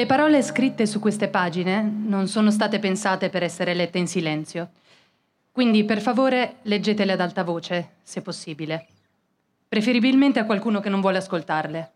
Le 0.00 0.06
parole 0.06 0.42
scritte 0.42 0.86
su 0.86 0.98
queste 0.98 1.28
pagine 1.28 1.82
non 1.82 2.26
sono 2.26 2.50
state 2.50 2.78
pensate 2.78 3.28
per 3.28 3.42
essere 3.42 3.74
lette 3.74 3.98
in 3.98 4.08
silenzio. 4.08 4.70
Quindi, 5.52 5.84
per 5.84 6.00
favore, 6.00 6.56
leggetele 6.62 7.12
ad 7.12 7.20
alta 7.20 7.44
voce, 7.44 7.96
se 8.02 8.22
possibile. 8.22 8.86
Preferibilmente 9.68 10.38
a 10.38 10.46
qualcuno 10.46 10.80
che 10.80 10.88
non 10.88 11.02
vuole 11.02 11.18
ascoltarle. 11.18 11.90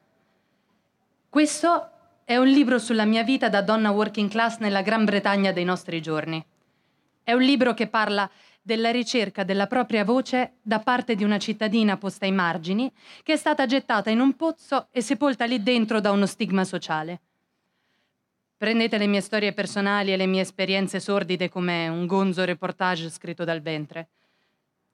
Questo 1.30 1.88
è 2.24 2.36
un 2.36 2.46
libro 2.46 2.78
sulla 2.78 3.06
mia 3.06 3.22
vita 3.22 3.48
da 3.48 3.62
donna 3.62 3.90
working 3.90 4.28
class 4.28 4.58
nella 4.58 4.82
Gran 4.82 5.06
Bretagna 5.06 5.52
dei 5.52 5.64
nostri 5.64 6.02
giorni. 6.02 6.44
È 7.22 7.32
un 7.32 7.40
libro 7.40 7.72
che 7.72 7.86
parla 7.86 8.30
della 8.60 8.90
ricerca 8.90 9.44
della 9.44 9.66
propria 9.66 10.04
voce 10.04 10.56
da 10.60 10.78
parte 10.78 11.14
di 11.14 11.24
una 11.24 11.38
cittadina 11.38 11.96
posta 11.96 12.26
ai 12.26 12.32
margini, 12.32 12.92
che 13.22 13.32
è 13.32 13.36
stata 13.36 13.64
gettata 13.64 14.10
in 14.10 14.20
un 14.20 14.36
pozzo 14.36 14.88
e 14.90 15.00
sepolta 15.00 15.46
lì 15.46 15.62
dentro 15.62 16.02
da 16.02 16.10
uno 16.10 16.26
stigma 16.26 16.64
sociale. 16.64 17.20
Prendete 18.56 18.98
le 18.98 19.06
mie 19.06 19.20
storie 19.20 19.52
personali 19.52 20.12
e 20.12 20.16
le 20.16 20.26
mie 20.26 20.42
esperienze 20.42 21.00
sordide 21.00 21.48
come 21.48 21.88
un 21.88 22.06
gonzo 22.06 22.44
reportage 22.44 23.10
scritto 23.10 23.44
dal 23.44 23.60
ventre. 23.60 24.08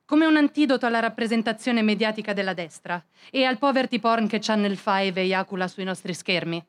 Come 0.06 0.26
un 0.26 0.36
antidoto 0.36 0.86
alla 0.86 0.98
rappresentazione 0.98 1.82
mediatica 1.82 2.32
della 2.32 2.54
destra 2.54 3.02
e 3.30 3.44
al 3.44 3.58
poverty 3.58 3.98
porn 3.98 4.26
che 4.26 4.38
Channel 4.40 4.76
5 4.76 5.20
eiacula 5.20 5.68
sui 5.68 5.84
nostri 5.84 6.14
schermi. 6.14 6.64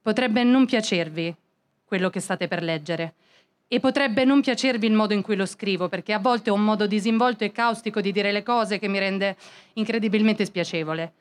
Potrebbe 0.00 0.42
non 0.44 0.64
piacervi 0.64 1.34
quello 1.84 2.08
che 2.08 2.20
state 2.20 2.48
per 2.48 2.62
leggere 2.62 3.14
e 3.68 3.80
potrebbe 3.80 4.24
non 4.24 4.40
piacervi 4.40 4.86
il 4.86 4.92
modo 4.92 5.12
in 5.12 5.22
cui 5.22 5.34
lo 5.34 5.46
scrivo, 5.46 5.88
perché 5.88 6.12
a 6.12 6.18
volte 6.18 6.50
ho 6.50 6.54
un 6.54 6.64
modo 6.64 6.86
disinvolto 6.86 7.44
e 7.44 7.52
caustico 7.52 8.00
di 8.00 8.12
dire 8.12 8.30
le 8.30 8.42
cose 8.42 8.78
che 8.78 8.88
mi 8.88 8.98
rende 8.98 9.36
incredibilmente 9.74 10.44
spiacevole. 10.44 11.12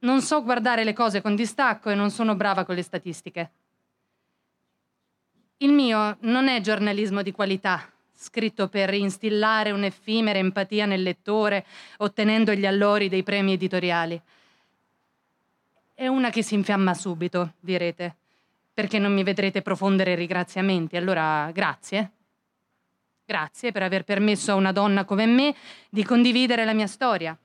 Non 0.00 0.20
so 0.20 0.42
guardare 0.42 0.84
le 0.84 0.92
cose 0.92 1.22
con 1.22 1.34
distacco 1.34 1.90
e 1.90 1.94
non 1.94 2.10
sono 2.10 2.34
brava 2.34 2.64
con 2.64 2.74
le 2.74 2.82
statistiche. 2.82 3.50
Il 5.58 5.72
mio 5.72 6.18
non 6.20 6.48
è 6.48 6.60
giornalismo 6.60 7.22
di 7.22 7.32
qualità, 7.32 7.90
scritto 8.12 8.68
per 8.68 8.92
instillare 8.92 9.70
un'effimera 9.70 10.38
empatia 10.38 10.84
nel 10.84 11.02
lettore, 11.02 11.64
ottenendo 11.98 12.52
gli 12.52 12.66
allori 12.66 13.08
dei 13.08 13.22
premi 13.22 13.54
editoriali. 13.54 14.20
È 15.94 16.06
una 16.06 16.28
che 16.28 16.42
si 16.42 16.54
infiamma 16.54 16.92
subito, 16.92 17.54
direte, 17.58 18.16
perché 18.74 18.98
non 18.98 19.14
mi 19.14 19.22
vedrete 19.22 19.62
profondere 19.62 20.14
ringraziamenti. 20.14 20.98
Allora, 20.98 21.50
grazie. 21.52 22.10
Grazie 23.24 23.72
per 23.72 23.82
aver 23.82 24.04
permesso 24.04 24.52
a 24.52 24.56
una 24.56 24.72
donna 24.72 25.04
come 25.04 25.24
me 25.24 25.54
di 25.88 26.04
condividere 26.04 26.66
la 26.66 26.74
mia 26.74 26.86
storia. 26.86 27.36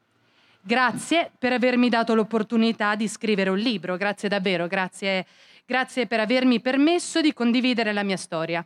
Grazie 0.63 1.31
per 1.39 1.53
avermi 1.53 1.89
dato 1.89 2.13
l'opportunità 2.13 2.93
di 2.93 3.07
scrivere 3.07 3.49
un 3.49 3.57
libro, 3.57 3.97
grazie 3.97 4.29
davvero, 4.29 4.67
grazie, 4.67 5.25
grazie 5.65 6.05
per 6.05 6.19
avermi 6.19 6.61
permesso 6.61 7.19
di 7.19 7.33
condividere 7.33 7.91
la 7.93 8.03
mia 8.03 8.15
storia. 8.15 8.63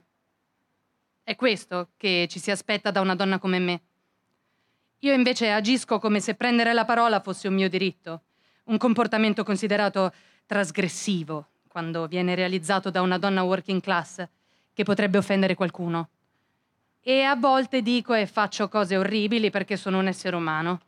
È 1.24 1.36
questo 1.38 1.92
che 1.96 2.28
ci 2.30 2.40
si 2.40 2.52
aspetta 2.52 2.92
da 2.92 3.00
una 3.00 3.16
donna 3.16 3.40
come 3.40 3.60
me. 3.60 3.82
Io 5.00 5.14
invece 5.14 5.52
agisco 5.52 5.98
come 5.98 6.20
se 6.20 6.36
prendere 6.36 6.74
la 6.74 6.84
parola 6.84 7.22
fosse 7.22 7.48
un 7.48 7.54
mio 7.54 7.70
diritto, 7.70 8.24
un 8.66 8.78
comportamento 8.78 9.46
considerato 9.46 10.14
trasgressivo 10.46 11.48
quando 11.70 12.08
viene 12.08 12.36
realizzato 12.36 12.90
da 12.90 13.02
una 13.02 13.18
donna 13.18 13.44
working 13.44 13.80
class 13.80 14.22
che 14.74 14.84
potrebbe 14.84 15.18
offendere 15.18 15.56
qualcuno. 15.56 16.10
E 17.02 17.22
a 17.22 17.36
volte 17.36 17.82
dico 17.82 18.14
e 18.14 18.26
faccio 18.28 18.68
cose 18.68 18.98
orribili 18.98 19.50
perché 19.50 19.78
sono 19.78 20.00
un 20.00 20.08
essere 20.08 20.36
umano. 20.36 20.82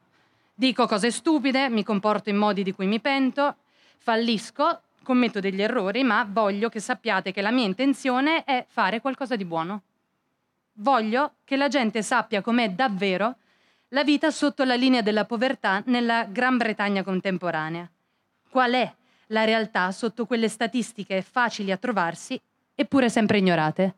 Dico 0.60 0.88
cose 0.88 1.12
stupide, 1.12 1.70
mi 1.70 1.84
comporto 1.84 2.32
in 2.32 2.36
modi 2.36 2.64
di 2.64 2.72
cui 2.72 2.88
mi 2.88 3.00
pento, 3.00 3.58
fallisco, 4.00 4.82
commetto 5.04 5.40
degli 5.40 5.62
errori, 5.62 6.02
ma 6.02 6.28
voglio 6.28 6.68
che 6.68 6.80
sappiate 6.80 7.32
che 7.32 7.42
la 7.42 7.52
mia 7.52 7.68
intenzione 7.68 8.44
è 8.44 8.66
fare 8.68 9.00
qualcosa 9.00 9.36
di 9.36 9.46
buono. 9.46 9.84
Voglio 10.80 11.34
che 11.44 11.58
la 11.58 11.68
gente 11.68 12.02
sappia 12.02 12.42
com'è 12.42 12.72
davvero 12.72 13.36
la 13.90 14.04
vita 14.04 14.32
sotto 14.32 14.64
la 14.64 14.74
linea 14.74 15.04
della 15.04 15.26
povertà 15.26 15.84
nella 15.86 16.24
Gran 16.24 16.58
Bretagna 16.58 17.04
contemporanea. 17.04 17.88
Qual 18.50 18.72
è 18.72 18.92
la 19.28 19.44
realtà 19.44 19.92
sotto 19.92 20.26
quelle 20.26 20.50
statistiche 20.50 21.22
facili 21.22 21.72
a 21.72 21.78
trovarsi 21.78 22.42
eppure 22.74 23.10
sempre 23.10 23.38
ignorate. 23.38 23.94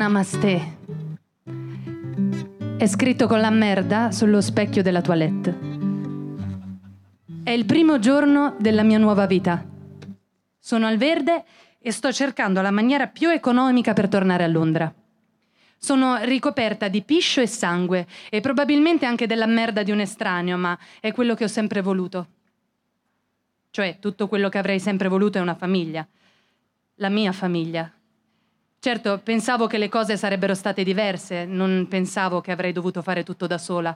Namaste. 0.00 0.78
È 2.78 2.86
scritto 2.86 3.26
con 3.26 3.38
la 3.38 3.50
merda 3.50 4.10
sullo 4.12 4.40
specchio 4.40 4.82
della 4.82 5.02
toilette. 5.02 5.58
È 7.42 7.50
il 7.50 7.66
primo 7.66 7.98
giorno 7.98 8.56
della 8.58 8.82
mia 8.82 8.96
nuova 8.96 9.26
vita. 9.26 9.62
Sono 10.58 10.86
al 10.86 10.96
verde 10.96 11.44
e 11.78 11.92
sto 11.92 12.14
cercando 12.14 12.62
la 12.62 12.70
maniera 12.70 13.08
più 13.08 13.28
economica 13.28 13.92
per 13.92 14.08
tornare 14.08 14.42
a 14.42 14.46
Londra. 14.46 14.90
Sono 15.76 16.16
ricoperta 16.22 16.88
di 16.88 17.02
piscio 17.02 17.42
e 17.42 17.46
sangue 17.46 18.06
e 18.30 18.40
probabilmente 18.40 19.04
anche 19.04 19.26
della 19.26 19.44
merda 19.44 19.82
di 19.82 19.90
un 19.90 20.00
estraneo, 20.00 20.56
ma 20.56 20.78
è 20.98 21.12
quello 21.12 21.34
che 21.34 21.44
ho 21.44 21.48
sempre 21.48 21.82
voluto. 21.82 22.26
Cioè, 23.68 23.98
tutto 24.00 24.28
quello 24.28 24.48
che 24.48 24.56
avrei 24.56 24.80
sempre 24.80 25.08
voluto 25.08 25.36
è 25.36 25.42
una 25.42 25.56
famiglia. 25.56 26.08
La 26.94 27.10
mia 27.10 27.32
famiglia, 27.32 27.92
Certo, 28.82 29.20
pensavo 29.22 29.66
che 29.66 29.76
le 29.76 29.90
cose 29.90 30.16
sarebbero 30.16 30.54
state 30.54 30.82
diverse, 30.84 31.44
non 31.44 31.86
pensavo 31.86 32.40
che 32.40 32.50
avrei 32.50 32.72
dovuto 32.72 33.02
fare 33.02 33.22
tutto 33.22 33.46
da 33.46 33.58
sola. 33.58 33.94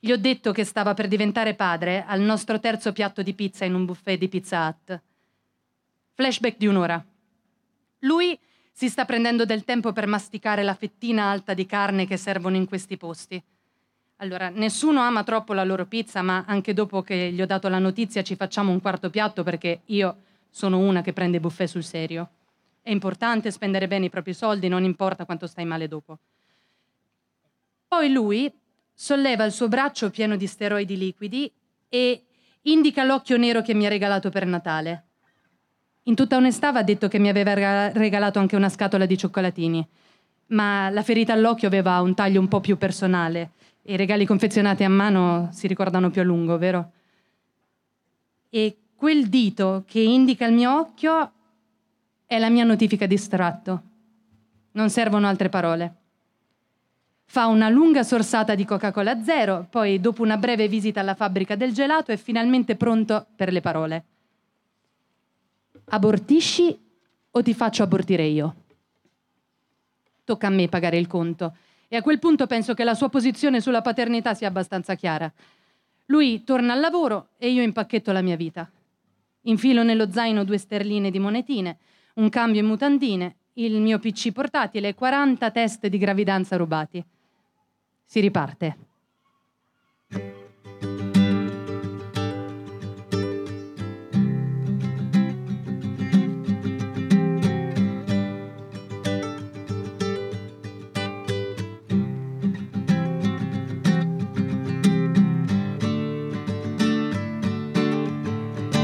Gli 0.00 0.10
ho 0.10 0.16
detto 0.16 0.50
che 0.50 0.64
stava 0.64 0.94
per 0.94 1.06
diventare 1.06 1.54
padre 1.54 2.04
al 2.04 2.20
nostro 2.20 2.58
terzo 2.58 2.92
piatto 2.92 3.22
di 3.22 3.34
pizza 3.34 3.64
in 3.64 3.74
un 3.74 3.84
buffet 3.84 4.18
di 4.18 4.28
Pizza 4.28 4.66
Hut. 4.66 5.00
Flashback 6.14 6.56
di 6.56 6.66
un'ora. 6.66 7.00
Lui 8.00 8.36
si 8.72 8.88
sta 8.88 9.04
prendendo 9.04 9.44
del 9.44 9.62
tempo 9.62 9.92
per 9.92 10.08
masticare 10.08 10.64
la 10.64 10.74
fettina 10.74 11.30
alta 11.30 11.54
di 11.54 11.66
carne 11.66 12.04
che 12.04 12.16
servono 12.16 12.56
in 12.56 12.66
questi 12.66 12.96
posti. 12.96 13.40
Allora, 14.16 14.48
nessuno 14.48 15.02
ama 15.02 15.22
troppo 15.22 15.52
la 15.52 15.62
loro 15.62 15.86
pizza, 15.86 16.20
ma 16.22 16.42
anche 16.48 16.74
dopo 16.74 17.02
che 17.02 17.30
gli 17.30 17.40
ho 17.40 17.46
dato 17.46 17.68
la 17.68 17.78
notizia 17.78 18.24
ci 18.24 18.34
facciamo 18.34 18.72
un 18.72 18.80
quarto 18.80 19.08
piatto 19.08 19.44
perché 19.44 19.82
io 19.84 20.16
sono 20.50 20.78
una 20.78 21.00
che 21.00 21.12
prende 21.12 21.38
buffet 21.38 21.68
sul 21.68 21.84
serio. 21.84 22.30
È 22.88 22.90
importante 22.90 23.50
spendere 23.50 23.86
bene 23.86 24.06
i 24.06 24.08
propri 24.08 24.32
soldi, 24.32 24.66
non 24.66 24.82
importa 24.82 25.26
quanto 25.26 25.46
stai 25.46 25.66
male 25.66 25.88
dopo. 25.88 26.20
Poi 27.86 28.10
lui 28.10 28.50
solleva 28.94 29.44
il 29.44 29.52
suo 29.52 29.68
braccio 29.68 30.08
pieno 30.08 30.36
di 30.36 30.46
steroidi 30.46 30.96
liquidi 30.96 31.52
e 31.86 32.22
indica 32.62 33.04
l'occhio 33.04 33.36
nero 33.36 33.60
che 33.60 33.74
mi 33.74 33.84
ha 33.84 33.90
regalato 33.90 34.30
per 34.30 34.46
Natale. 34.46 35.04
In 36.04 36.14
tutta 36.14 36.38
onestà 36.38 36.72
va 36.72 36.82
detto 36.82 37.08
che 37.08 37.18
mi 37.18 37.28
aveva 37.28 37.90
regalato 37.92 38.38
anche 38.38 38.56
una 38.56 38.70
scatola 38.70 39.04
di 39.04 39.18
cioccolatini, 39.18 39.86
ma 40.46 40.88
la 40.88 41.02
ferita 41.02 41.34
all'occhio 41.34 41.68
aveva 41.68 42.00
un 42.00 42.14
taglio 42.14 42.40
un 42.40 42.48
po' 42.48 42.60
più 42.60 42.78
personale 42.78 43.50
e 43.82 43.92
i 43.92 43.96
regali 43.98 44.24
confezionati 44.24 44.82
a 44.82 44.88
mano 44.88 45.50
si 45.52 45.66
ricordano 45.66 46.08
più 46.08 46.22
a 46.22 46.24
lungo, 46.24 46.56
vero? 46.56 46.92
E 48.48 48.78
quel 48.96 49.28
dito 49.28 49.84
che 49.86 50.00
indica 50.00 50.46
il 50.46 50.54
mio 50.54 50.74
occhio 50.74 51.32
è 52.28 52.38
la 52.38 52.50
mia 52.50 52.62
notifica 52.62 53.06
di 53.06 53.14
estratto. 53.14 53.82
Non 54.72 54.90
servono 54.90 55.26
altre 55.26 55.48
parole. 55.48 55.94
Fa 57.24 57.46
una 57.46 57.70
lunga 57.70 58.02
sorsata 58.02 58.54
di 58.54 58.66
Coca-Cola 58.66 59.22
zero, 59.24 59.66
poi 59.70 59.98
dopo 59.98 60.22
una 60.22 60.36
breve 60.36 60.68
visita 60.68 61.00
alla 61.00 61.14
fabbrica 61.14 61.56
del 61.56 61.72
gelato 61.72 62.12
è 62.12 62.18
finalmente 62.18 62.76
pronto 62.76 63.28
per 63.34 63.50
le 63.50 63.62
parole. 63.62 64.04
Abortisci 65.86 66.78
o 67.30 67.42
ti 67.42 67.54
faccio 67.54 67.82
abortire 67.82 68.24
io? 68.26 68.54
Tocca 70.24 70.48
a 70.48 70.50
me 70.50 70.68
pagare 70.68 70.98
il 70.98 71.06
conto. 71.06 71.56
E 71.88 71.96
a 71.96 72.02
quel 72.02 72.18
punto 72.18 72.46
penso 72.46 72.74
che 72.74 72.84
la 72.84 72.94
sua 72.94 73.08
posizione 73.08 73.62
sulla 73.62 73.80
paternità 73.80 74.34
sia 74.34 74.48
abbastanza 74.48 74.94
chiara. 74.96 75.32
Lui 76.06 76.44
torna 76.44 76.74
al 76.74 76.80
lavoro 76.80 77.28
e 77.38 77.48
io 77.48 77.62
impacchetto 77.62 78.12
la 78.12 78.20
mia 78.20 78.36
vita. 78.36 78.70
Infilo 79.42 79.82
nello 79.82 80.10
zaino 80.10 80.44
due 80.44 80.58
sterline 80.58 81.10
di 81.10 81.18
monetine 81.18 81.78
un 82.18 82.28
cambio 82.28 82.60
in 82.60 82.66
mutandine, 82.66 83.36
il 83.54 83.80
mio 83.80 83.98
PC 83.98 84.32
portatile 84.32 84.88
e 84.88 84.94
40 84.94 85.50
test 85.50 85.86
di 85.86 85.98
gravidanza 85.98 86.56
rubati. 86.56 87.04
Si 88.04 88.20
riparte. 88.20 88.76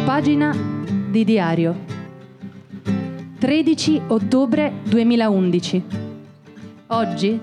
Pagina 0.04 0.54
di 1.10 1.24
diario 1.24 1.93
13 3.44 4.04
ottobre 4.06 4.72
2011. 4.84 5.84
Oggi 6.86 7.38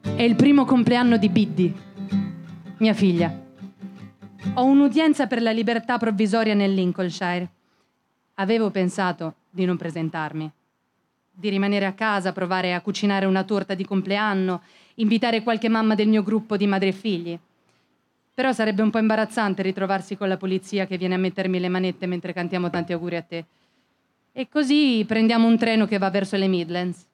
è 0.00 0.22
il 0.22 0.34
primo 0.34 0.64
compleanno 0.64 1.18
di 1.18 1.28
Biddy, 1.28 1.74
mia 2.78 2.94
figlia. 2.94 3.38
Ho 4.54 4.64
un'udienza 4.64 5.26
per 5.26 5.42
la 5.42 5.50
libertà 5.50 5.98
provvisoria 5.98 6.54
nel 6.54 6.72
Lincolnshire. 6.72 7.46
Avevo 8.36 8.70
pensato 8.70 9.34
di 9.50 9.66
non 9.66 9.76
presentarmi, 9.76 10.50
di 11.30 11.50
rimanere 11.50 11.84
a 11.84 11.92
casa, 11.92 12.32
provare 12.32 12.72
a 12.72 12.80
cucinare 12.80 13.26
una 13.26 13.44
torta 13.44 13.74
di 13.74 13.84
compleanno, 13.84 14.62
invitare 14.94 15.42
qualche 15.42 15.68
mamma 15.68 15.94
del 15.94 16.08
mio 16.08 16.22
gruppo 16.22 16.56
di 16.56 16.66
madri 16.66 16.88
e 16.88 16.92
figli. 16.92 17.38
Però 18.32 18.52
sarebbe 18.52 18.80
un 18.80 18.88
po' 18.88 18.96
imbarazzante 18.96 19.60
ritrovarsi 19.60 20.16
con 20.16 20.28
la 20.28 20.38
polizia 20.38 20.86
che 20.86 20.96
viene 20.96 21.16
a 21.16 21.18
mettermi 21.18 21.60
le 21.60 21.68
manette 21.68 22.06
mentre 22.06 22.32
cantiamo 22.32 22.70
tanti 22.70 22.94
auguri 22.94 23.16
a 23.16 23.22
te. 23.22 23.44
E 24.34 24.48
così 24.48 25.04
prendiamo 25.06 25.46
un 25.46 25.58
treno 25.58 25.86
che 25.86 25.98
va 25.98 26.08
verso 26.08 26.36
le 26.36 26.48
Midlands. 26.48 27.06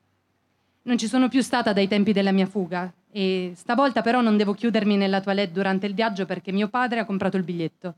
Non 0.82 0.96
ci 0.96 1.08
sono 1.08 1.28
più 1.28 1.42
stata 1.42 1.72
dai 1.72 1.88
tempi 1.88 2.12
della 2.12 2.30
mia 2.30 2.46
fuga 2.46 2.92
e 3.10 3.52
stavolta 3.56 4.02
però 4.02 4.20
non 4.20 4.36
devo 4.36 4.54
chiudermi 4.54 4.96
nella 4.96 5.20
toilette 5.20 5.52
durante 5.52 5.86
il 5.86 5.94
viaggio 5.94 6.26
perché 6.26 6.52
mio 6.52 6.68
padre 6.68 7.00
ha 7.00 7.04
comprato 7.04 7.36
il 7.36 7.42
biglietto. 7.42 7.94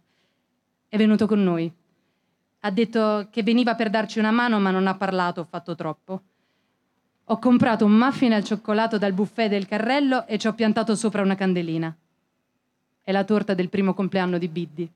È 0.88 0.96
venuto 0.96 1.26
con 1.26 1.42
noi. 1.42 1.70
Ha 2.60 2.70
detto 2.70 3.28
che 3.30 3.42
veniva 3.42 3.74
per 3.74 3.90
darci 3.90 4.18
una 4.18 4.30
mano 4.30 4.58
ma 4.58 4.70
non 4.70 4.86
ha 4.86 4.96
parlato, 4.96 5.42
ho 5.42 5.46
fatto 5.48 5.74
troppo. 5.74 6.22
Ho 7.24 7.38
comprato 7.38 7.84
un 7.84 7.92
muffin 7.92 8.32
al 8.32 8.42
cioccolato 8.42 8.96
dal 8.96 9.12
buffet 9.12 9.50
del 9.50 9.66
carrello 9.66 10.26
e 10.26 10.38
ci 10.38 10.46
ho 10.46 10.54
piantato 10.54 10.96
sopra 10.96 11.20
una 11.20 11.34
candelina. 11.34 11.94
È 13.02 13.12
la 13.12 13.24
torta 13.24 13.52
del 13.52 13.68
primo 13.68 13.92
compleanno 13.92 14.38
di 14.38 14.48
Biddy. 14.48 14.90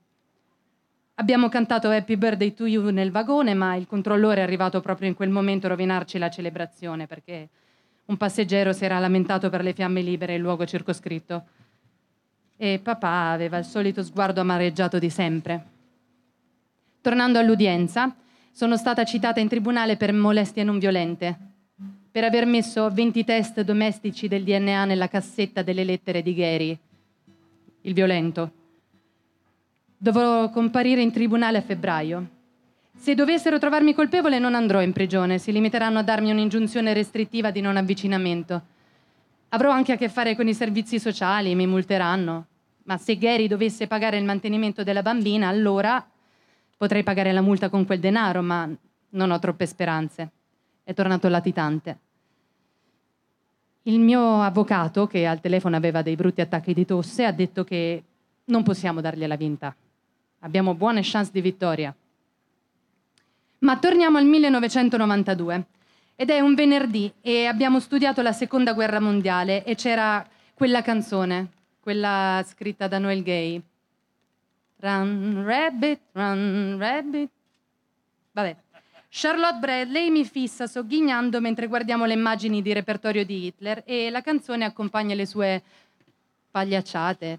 Abbiamo 1.16 1.48
cantato 1.48 1.90
Happy 1.90 2.16
Birthday 2.16 2.54
to 2.54 2.66
You 2.66 2.90
nel 2.90 3.12
vagone, 3.12 3.54
ma 3.54 3.76
il 3.76 3.86
controllore 3.86 4.40
è 4.40 4.42
arrivato 4.42 4.80
proprio 4.80 5.06
in 5.06 5.14
quel 5.14 5.30
momento 5.30 5.66
a 5.66 5.68
rovinarci 5.68 6.18
la 6.18 6.28
celebrazione 6.28 7.06
perché 7.06 7.48
un 8.06 8.16
passeggero 8.16 8.72
si 8.72 8.84
era 8.84 8.98
lamentato 8.98 9.48
per 9.48 9.62
le 9.62 9.74
fiamme 9.74 10.02
libere 10.02 10.34
in 10.34 10.40
luogo 10.40 10.66
circoscritto. 10.66 11.44
E 12.56 12.80
papà 12.82 13.30
aveva 13.30 13.58
il 13.58 13.64
solito 13.64 14.02
sguardo 14.02 14.40
amareggiato 14.40 14.98
di 14.98 15.08
sempre. 15.08 15.64
Tornando 17.00 17.38
all'udienza, 17.38 18.12
sono 18.50 18.76
stata 18.76 19.04
citata 19.04 19.38
in 19.38 19.46
tribunale 19.46 19.96
per 19.96 20.12
molestie 20.12 20.64
non 20.64 20.80
violente, 20.80 21.38
per 22.10 22.24
aver 22.24 22.44
messo 22.44 22.90
20 22.90 23.24
test 23.24 23.60
domestici 23.60 24.26
del 24.26 24.42
DNA 24.42 24.84
nella 24.84 25.08
cassetta 25.08 25.62
delle 25.62 25.84
lettere 25.84 26.22
di 26.22 26.34
Gary, 26.34 26.78
il 27.82 27.94
violento. 27.94 28.62
Dovrò 30.04 30.50
comparire 30.50 31.00
in 31.00 31.12
tribunale 31.12 31.56
a 31.56 31.62
febbraio. 31.62 32.28
Se 32.94 33.14
dovessero 33.14 33.58
trovarmi 33.58 33.94
colpevole 33.94 34.38
non 34.38 34.54
andrò 34.54 34.82
in 34.82 34.92
prigione, 34.92 35.38
si 35.38 35.50
limiteranno 35.50 36.00
a 36.00 36.02
darmi 36.02 36.30
un'ingiunzione 36.30 36.92
restrittiva 36.92 37.50
di 37.50 37.62
non 37.62 37.78
avvicinamento. 37.78 38.62
Avrò 39.48 39.70
anche 39.70 39.92
a 39.92 39.96
che 39.96 40.10
fare 40.10 40.36
con 40.36 40.46
i 40.46 40.52
servizi 40.52 41.00
sociali, 41.00 41.54
mi 41.54 41.66
multeranno. 41.66 42.46
Ma 42.82 42.98
se 42.98 43.16
Gary 43.16 43.48
dovesse 43.48 43.86
pagare 43.86 44.18
il 44.18 44.26
mantenimento 44.26 44.82
della 44.82 45.00
bambina, 45.00 45.48
allora 45.48 46.06
potrei 46.76 47.02
pagare 47.02 47.32
la 47.32 47.40
multa 47.40 47.70
con 47.70 47.86
quel 47.86 48.00
denaro, 48.00 48.42
ma 48.42 48.68
non 49.08 49.30
ho 49.30 49.38
troppe 49.38 49.64
speranze. 49.64 50.32
È 50.84 50.92
tornato 50.92 51.28
latitante. 51.28 51.98
Il 53.84 54.00
mio 54.00 54.42
avvocato, 54.42 55.06
che 55.06 55.24
al 55.24 55.40
telefono 55.40 55.76
aveva 55.76 56.02
dei 56.02 56.14
brutti 56.14 56.42
attacchi 56.42 56.74
di 56.74 56.84
tosse, 56.84 57.24
ha 57.24 57.32
detto 57.32 57.64
che 57.64 58.02
non 58.44 58.62
possiamo 58.62 59.00
dargliela 59.00 59.36
vinta. 59.36 59.74
Abbiamo 60.44 60.74
buone 60.74 61.00
chance 61.02 61.30
di 61.32 61.40
vittoria. 61.40 61.94
Ma 63.60 63.78
torniamo 63.78 64.18
al 64.18 64.26
1992 64.26 65.64
ed 66.16 66.28
è 66.28 66.40
un 66.40 66.54
venerdì 66.54 67.10
e 67.22 67.46
abbiamo 67.46 67.80
studiato 67.80 68.20
la 68.20 68.32
seconda 68.32 68.74
guerra 68.74 69.00
mondiale 69.00 69.64
e 69.64 69.74
c'era 69.74 70.24
quella 70.52 70.82
canzone, 70.82 71.48
quella 71.80 72.44
scritta 72.46 72.88
da 72.88 72.98
Noel 72.98 73.22
Gay. 73.22 73.62
Run, 74.80 75.44
rabbit, 75.46 76.00
run, 76.12 76.76
rabbit. 76.78 77.30
Vabbè. 78.32 78.56
Charlotte 79.08 79.58
Bradley 79.60 80.10
mi 80.10 80.26
fissa 80.26 80.66
sogghignando 80.66 81.40
mentre 81.40 81.68
guardiamo 81.68 82.04
le 82.04 82.12
immagini 82.12 82.60
di 82.60 82.74
repertorio 82.74 83.24
di 83.24 83.46
Hitler 83.46 83.82
e 83.86 84.10
la 84.10 84.20
canzone 84.20 84.66
accompagna 84.66 85.14
le 85.14 85.24
sue 85.24 85.62
pagliacciate, 86.50 87.38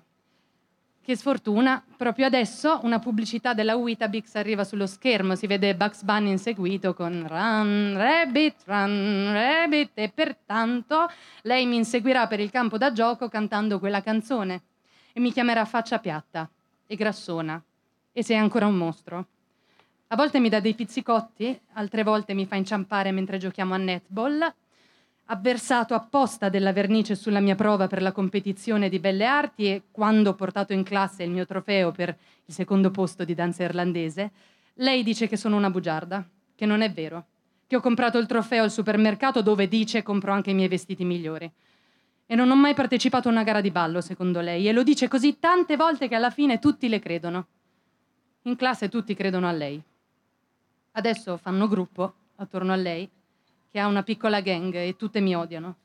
che 1.06 1.16
sfortuna, 1.16 1.84
proprio 1.96 2.26
adesso 2.26 2.80
una 2.82 2.98
pubblicità 2.98 3.54
della 3.54 3.76
Weetabix 3.76 4.34
arriva 4.34 4.64
sullo 4.64 4.88
schermo, 4.88 5.36
si 5.36 5.46
vede 5.46 5.76
Bugs 5.76 6.02
Bunny 6.02 6.32
inseguito 6.32 6.96
con 6.96 7.28
Run 7.28 7.94
Rabbit, 7.96 8.56
Run 8.66 9.32
Rabbit. 9.32 9.92
E 9.94 10.10
pertanto 10.10 11.08
lei 11.44 11.68
mi 11.68 11.76
inseguirà 11.76 12.26
per 12.26 12.40
il 12.40 12.50
campo 12.50 12.80
da 12.80 12.92
gioco 12.92 13.30
cantando 13.30 13.78
quella 13.78 14.02
canzone. 14.02 14.64
E 15.14 15.20
mi 15.20 15.32
chiamerà 15.32 15.64
faccia 15.66 16.00
piatta 16.00 16.50
e 16.88 16.96
grassona. 16.96 17.62
E 18.12 18.24
sei 18.24 18.38
ancora 18.38 18.66
un 18.66 18.76
mostro. 18.76 19.28
A 20.08 20.16
volte 20.16 20.40
mi 20.40 20.50
dà 20.50 20.60
dei 20.60 20.74
pizzicotti, 20.74 21.60
altre 21.74 22.02
volte 22.02 22.34
mi 22.34 22.48
fa 22.48 22.56
inciampare 22.56 23.12
mentre 23.12 23.38
giochiamo 23.38 23.76
a 23.76 23.78
netball 23.78 24.54
ha 25.28 25.36
versato 25.38 25.96
apposta 25.96 26.50
della 26.50 26.72
vernice 26.72 27.16
sulla 27.16 27.40
mia 27.40 27.56
prova 27.56 27.88
per 27.88 28.02
la 28.02 28.12
competizione 28.12 28.90
di 28.90 29.00
belle 29.00 29.26
arti 29.26 29.66
e 29.66 29.84
quando 29.90 30.32
ho 30.32 30.36
portato 30.36 30.72
in 30.72 30.84
classe 30.84 31.24
il 31.24 31.32
mio 31.32 31.46
trofeo 31.46 31.92
per 31.92 32.16
il 32.46 32.54
secondo 32.54 32.92
posto 32.92 33.24
di 33.26 33.34
danza 33.34 33.64
irlandese, 33.64 34.32
lei 34.76 35.02
dice 35.02 35.28
che 35.28 35.38
sono 35.38 35.56
una 35.56 35.72
bugiarda, 35.72 36.24
che 36.54 36.66
non 36.68 36.82
è 36.82 36.92
vero, 36.92 37.26
che 37.66 37.76
ho 37.76 37.82
comprato 37.82 38.20
il 38.20 38.28
trofeo 38.28 38.64
al 38.64 38.72
supermercato 38.72 39.42
dove 39.42 39.68
dice 39.68 40.04
compro 40.04 40.32
anche 40.32 40.52
i 40.52 40.54
miei 40.54 40.68
vestiti 40.68 41.04
migliori. 41.04 41.52
E 42.28 42.36
non 42.36 42.52
ho 42.52 42.56
mai 42.56 42.76
partecipato 42.76 43.28
a 43.28 43.32
una 43.32 43.44
gara 43.44 43.62
di 43.62 43.72
ballo, 43.72 44.02
secondo 44.02 44.42
lei, 44.42 44.68
e 44.68 44.72
lo 44.72 44.84
dice 44.84 45.08
così 45.08 45.40
tante 45.40 45.76
volte 45.76 46.08
che 46.08 46.16
alla 46.16 46.32
fine 46.32 46.60
tutti 46.60 46.88
le 46.88 47.00
credono. 47.00 47.48
In 48.44 48.56
classe 48.56 48.90
tutti 48.90 49.16
credono 49.16 49.48
a 49.48 49.52
lei. 49.52 49.82
Adesso 50.92 51.38
fanno 51.38 51.68
gruppo 51.68 52.14
attorno 52.36 52.74
a 52.74 52.76
lei 52.76 53.10
che 53.76 53.82
ha 53.82 53.88
una 53.88 54.04
piccola 54.04 54.40
gang 54.40 54.74
e 54.74 54.96
tutte 54.96 55.20
mi 55.20 55.36
odiano. 55.36 55.76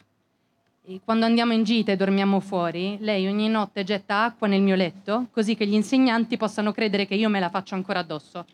E 0.85 1.00
quando 1.04 1.25
andiamo 1.26 1.54
in 1.54 1.64
gita 1.64 1.90
e 1.90 1.97
dormiamo 1.97 2.38
fuori, 2.38 2.97
lei 3.00 3.26
ogni 3.26 3.49
notte 3.49 3.82
getta 3.82 4.23
acqua 4.23 4.47
nel 4.47 4.62
mio 4.62 4.76
letto, 4.76 5.26
così 5.32 5.56
che 5.56 5.66
gli 5.66 5.75
insegnanti 5.75 6.37
possano 6.37 6.70
credere 6.70 7.04
che 7.04 7.16
io 7.16 7.28
me 7.28 7.40
la 7.40 7.50
faccio 7.50 7.75
ancora 7.75 7.99
addosso. 7.99 8.47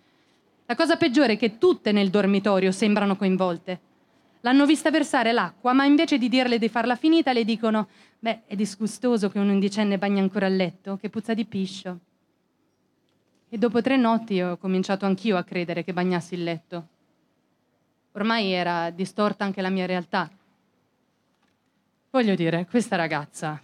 La 0.65 0.75
cosa 0.75 0.97
peggiore 0.97 1.35
è 1.35 1.37
che 1.37 1.59
tutte 1.59 1.93
nel 1.93 2.09
dormitorio 2.09 2.73
sembrano 2.73 3.15
coinvolte. 3.15 3.81
L'hanno 4.41 4.65
vista 4.65 4.91
versare 4.91 5.33
l'acqua, 5.33 5.75
ma 5.75 5.85
invece 5.85 6.17
di 6.17 6.31
dirle 6.31 6.59
di 6.59 6.71
farla 6.71 6.97
finita, 6.97 7.35
le 7.35 7.45
dicono: 7.45 7.89
Beh, 8.19 8.45
è 8.47 8.55
disgustoso 8.55 9.29
che 9.29 9.39
un 9.39 9.51
undicenne 9.51 9.99
bagni 9.99 10.21
ancora 10.21 10.47
a 10.47 10.49
letto, 10.49 10.97
che 10.97 11.11
puzza 11.11 11.35
di 11.35 11.45
piscio. 11.45 11.99
E 13.51 13.59
dopo 13.59 13.83
tre 13.83 13.99
notti 13.99 14.41
ho 14.41 14.57
cominciato 14.57 15.05
anch'io 15.05 15.37
a 15.37 15.45
credere 15.45 15.85
che 15.85 15.93
bagnassi 15.93 16.33
il 16.33 16.43
letto. 16.43 16.89
Ormai 18.17 18.51
era 18.51 18.89
distorta 18.89 19.45
anche 19.45 19.61
la 19.61 19.69
mia 19.69 19.85
realtà. 19.85 20.31
Voglio 22.09 22.35
dire, 22.35 22.65
questa 22.65 22.97
ragazza, 22.97 23.61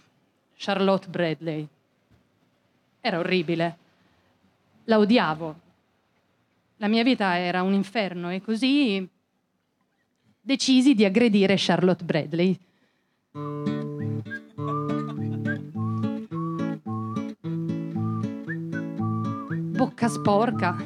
Charlotte 0.55 1.07
Bradley, 1.07 1.67
era 3.01 3.17
orribile. 3.17 3.77
La 4.83 4.99
odiavo. 4.99 5.59
La 6.77 6.87
mia 6.87 7.01
vita 7.01 7.35
era 7.39 7.63
un 7.63 7.73
inferno 7.73 8.29
e 8.29 8.43
così 8.43 9.09
decisi 10.39 10.93
di 10.93 11.03
aggredire 11.03 11.55
Charlotte 11.57 12.03
Bradley. 12.03 12.59
Bocca 19.71 20.07
sporca, 20.07 20.77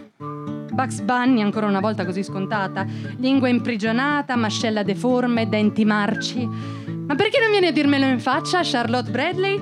Bugs 0.78 1.02
Bunny, 1.02 1.42
ancora 1.42 1.66
una 1.66 1.80
volta 1.80 2.06
così 2.06 2.22
scontata, 2.22 2.86
lingua 3.18 3.50
imprigionata, 3.50 4.36
mascella 4.36 4.84
deforme, 4.84 5.50
denti 5.50 5.84
marci. 5.84 6.46
Ma 6.46 7.16
perché 7.16 7.40
non 7.40 7.50
viene 7.50 7.70
a 7.70 7.72
dirmelo 7.72 8.06
in 8.06 8.20
faccia, 8.20 8.60
Charlotte 8.62 9.10
Bradley? 9.10 9.56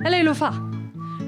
E 0.00 0.08
lei 0.08 0.22
lo 0.22 0.34
fa. 0.34 0.67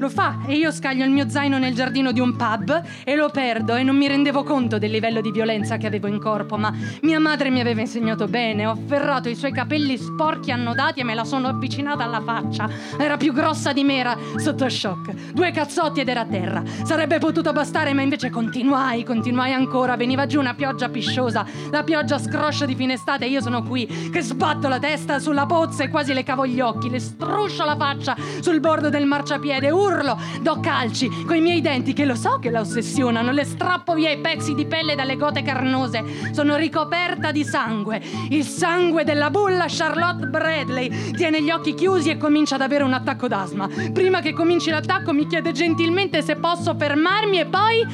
Lo 0.01 0.09
fa 0.09 0.39
e 0.47 0.55
io 0.55 0.73
scaglio 0.73 1.05
il 1.05 1.11
mio 1.11 1.29
zaino 1.29 1.59
nel 1.59 1.75
giardino 1.75 2.11
di 2.11 2.21
un 2.21 2.35
pub 2.35 2.83
e 3.05 3.17
lo 3.17 3.29
perdo 3.29 3.75
e 3.75 3.83
non 3.83 3.99
mi 3.99 4.09
rendevo 4.09 4.45
conto 4.45 4.79
del 4.79 4.91
livello 4.91 5.21
di 5.21 5.31
violenza 5.31 5.77
che 5.77 5.87
avevo 5.87 6.07
in 6.07 6.19
corpo, 6.19 6.57
ma 6.57 6.73
mia 7.03 7.21
madre 7.21 7.51
mi 7.51 7.61
aveva 7.61 7.83
insegnato 7.83 8.27
bene. 8.27 8.65
Ho 8.65 8.71
afferrato 8.71 9.29
i 9.29 9.35
suoi 9.35 9.53
capelli 9.53 9.99
sporchi 9.99 10.53
annodati 10.53 11.01
e 11.01 11.05
me 11.05 11.15
la 11.15 11.27
sono 11.27 11.49
avvicinata 11.49 12.03
alla 12.03 12.23
faccia. 12.23 12.67
Era 12.99 13.19
più 13.19 13.35
grossa 13.35 13.75
di 13.75 13.85
me, 13.85 13.99
era 13.99 14.17
sotto 14.37 14.67
shock. 14.71 15.33
Due 15.35 15.51
cazzotti 15.51 16.01
ed 16.01 16.09
era 16.09 16.21
a 16.21 16.27
terra. 16.27 16.63
Sarebbe 16.83 17.19
potuto 17.19 17.53
bastare, 17.53 17.93
ma 17.93 18.01
invece 18.01 18.31
continuai, 18.31 19.05
continuai 19.05 19.53
ancora. 19.53 19.97
Veniva 19.97 20.25
giù 20.25 20.41
una 20.41 20.55
pioggia 20.55 20.89
pisciosa, 20.89 21.45
la 21.71 21.83
pioggia 21.83 22.19
scroscia 22.19 22.65
di 22.65 22.75
fine 22.75 22.95
estate 22.95 23.27
e 23.27 23.29
io 23.29 23.43
sono 23.43 23.63
qui 23.63 24.11
che 24.11 24.23
sbatto 24.23 24.67
la 24.67 24.79
testa 24.79 25.19
sulla 25.19 25.45
pozza 25.45 25.85
e 25.85 25.91
quasi 25.91 26.15
le 26.15 26.23
cavo 26.23 26.47
gli 26.47 26.61
occhi, 26.61 26.89
le 26.89 27.01
struscio 27.01 27.67
la 27.67 27.77
faccia 27.77 28.17
sul 28.41 28.61
bordo 28.61 28.89
del 28.89 29.05
marciapiede. 29.05 29.69
Urlo 29.71 29.89
urlo, 29.91 30.19
do 30.41 30.61
calci 30.61 31.09
coi 31.25 31.41
miei 31.41 31.61
denti 31.61 31.93
che 31.93 32.05
lo 32.05 32.15
so 32.15 32.39
che 32.39 32.51
la 32.51 32.61
ossessionano, 32.61 33.33
le 33.33 33.45
strappo 33.45 33.95
via 33.95 34.11
i 34.11 34.21
pezzi 34.21 34.55
di 34.55 34.67
pelle 34.67 34.95
dalle 34.95 35.17
gote 35.17 35.43
carnose. 35.43 36.33
Sono 36.33 36.57
ricoperta 36.57 37.33
di 37.33 37.45
sangue, 37.45 38.01
il 38.31 38.45
sangue 38.45 39.05
della 39.05 39.31
bulla 39.31 39.67
Charlotte 39.69 40.27
Bradley. 40.27 41.13
Tiene 41.13 41.43
gli 41.43 41.51
occhi 41.51 41.75
chiusi 41.75 42.11
e 42.11 42.17
comincia 42.17 42.55
ad 42.55 42.63
avere 42.63 42.85
un 42.85 42.93
attacco 42.93 43.29
d'asma. 43.29 43.69
Prima 43.93 44.21
che 44.21 44.33
cominci 44.33 44.71
l'attacco 44.71 45.13
mi 45.13 45.27
chiede 45.27 45.53
gentilmente 45.53 46.23
se 46.23 46.37
posso 46.37 46.75
fermarmi 46.75 47.41
e 47.41 47.47
poi 47.47 47.87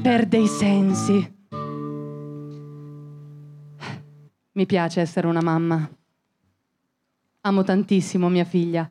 perde 0.00 0.38
i 0.38 0.46
sensi. 0.46 1.36
Mi 4.52 4.66
piace 4.66 5.00
essere 5.00 5.26
una 5.26 5.42
mamma. 5.42 5.88
Amo 7.42 7.62
tantissimo 7.62 8.28
mia 8.28 8.44
figlia. 8.44 8.90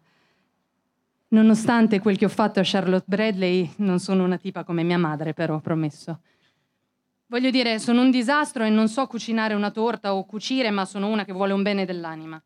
Nonostante 1.29 1.99
quel 1.99 2.17
che 2.17 2.23
ho 2.23 2.29
fatto 2.29 2.61
a 2.61 2.63
Charlotte 2.63 3.05
Bradley, 3.05 3.73
non 3.77 3.99
sono 3.99 4.23
una 4.23 4.37
tipa 4.37 4.63
come 4.63 4.83
mia 4.83 4.97
madre, 4.97 5.33
però, 5.33 5.59
promesso. 5.59 6.21
Voglio 7.25 7.49
dire, 7.49 7.79
sono 7.79 8.01
un 8.01 8.11
disastro 8.11 8.63
e 8.63 8.69
non 8.69 8.87
so 8.87 9.05
cucinare 9.07 9.53
una 9.53 9.69
torta 9.69 10.13
o 10.13 10.25
cucire, 10.25 10.69
ma 10.69 10.85
sono 10.85 11.07
una 11.07 11.25
che 11.25 11.33
vuole 11.33 11.51
un 11.51 11.63
bene 11.63 11.83
dell'anima. 11.83 12.41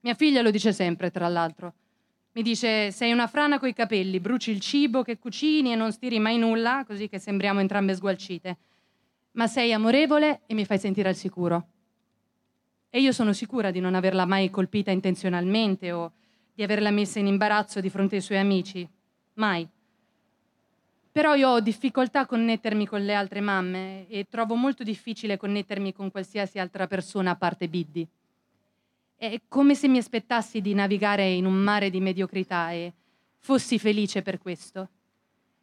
Mia 0.00 0.14
figlia 0.14 0.42
lo 0.42 0.50
dice 0.50 0.72
sempre, 0.72 1.12
tra 1.12 1.28
l'altro. 1.28 1.74
Mi 2.32 2.42
dice, 2.42 2.90
sei 2.90 3.12
una 3.12 3.28
frana 3.28 3.60
coi 3.60 3.72
capelli, 3.72 4.18
bruci 4.18 4.50
il 4.50 4.58
cibo 4.58 5.04
che 5.04 5.16
cucini 5.16 5.70
e 5.70 5.76
non 5.76 5.92
stiri 5.92 6.18
mai 6.18 6.36
nulla, 6.36 6.82
così 6.84 7.08
che 7.08 7.20
sembriamo 7.20 7.60
entrambe 7.60 7.94
sgualcite. 7.94 8.56
Ma 9.32 9.46
sei 9.46 9.72
amorevole 9.72 10.40
e 10.46 10.54
mi 10.54 10.64
fai 10.64 10.80
sentire 10.80 11.08
al 11.08 11.14
sicuro. 11.14 11.68
E 12.90 13.00
io 13.00 13.12
sono 13.12 13.32
sicura 13.32 13.70
di 13.70 13.78
non 13.78 13.94
averla 13.94 14.24
mai 14.24 14.50
colpita 14.50 14.90
intenzionalmente 14.90 15.92
o 15.92 16.12
di 16.54 16.62
averla 16.62 16.90
messa 16.90 17.18
in 17.18 17.26
imbarazzo 17.26 17.80
di 17.80 17.90
fronte 17.90 18.16
ai 18.16 18.22
suoi 18.22 18.38
amici. 18.38 18.88
Mai. 19.34 19.68
Però 21.10 21.34
io 21.34 21.48
ho 21.50 21.60
difficoltà 21.60 22.20
a 22.20 22.26
connettermi 22.26 22.86
con 22.86 23.04
le 23.04 23.14
altre 23.14 23.40
mamme 23.40 24.06
e 24.08 24.26
trovo 24.28 24.54
molto 24.54 24.82
difficile 24.82 25.36
connettermi 25.36 25.92
con 25.92 26.10
qualsiasi 26.10 26.58
altra 26.58 26.86
persona 26.86 27.32
a 27.32 27.36
parte 27.36 27.68
Biddy. 27.68 28.06
È 29.16 29.40
come 29.48 29.74
se 29.74 29.88
mi 29.88 29.98
aspettassi 29.98 30.60
di 30.60 30.74
navigare 30.74 31.28
in 31.28 31.46
un 31.46 31.54
mare 31.54 31.90
di 31.90 32.00
mediocrità 32.00 32.72
e 32.72 32.92
fossi 33.38 33.78
felice 33.78 34.22
per 34.22 34.38
questo. 34.38 34.88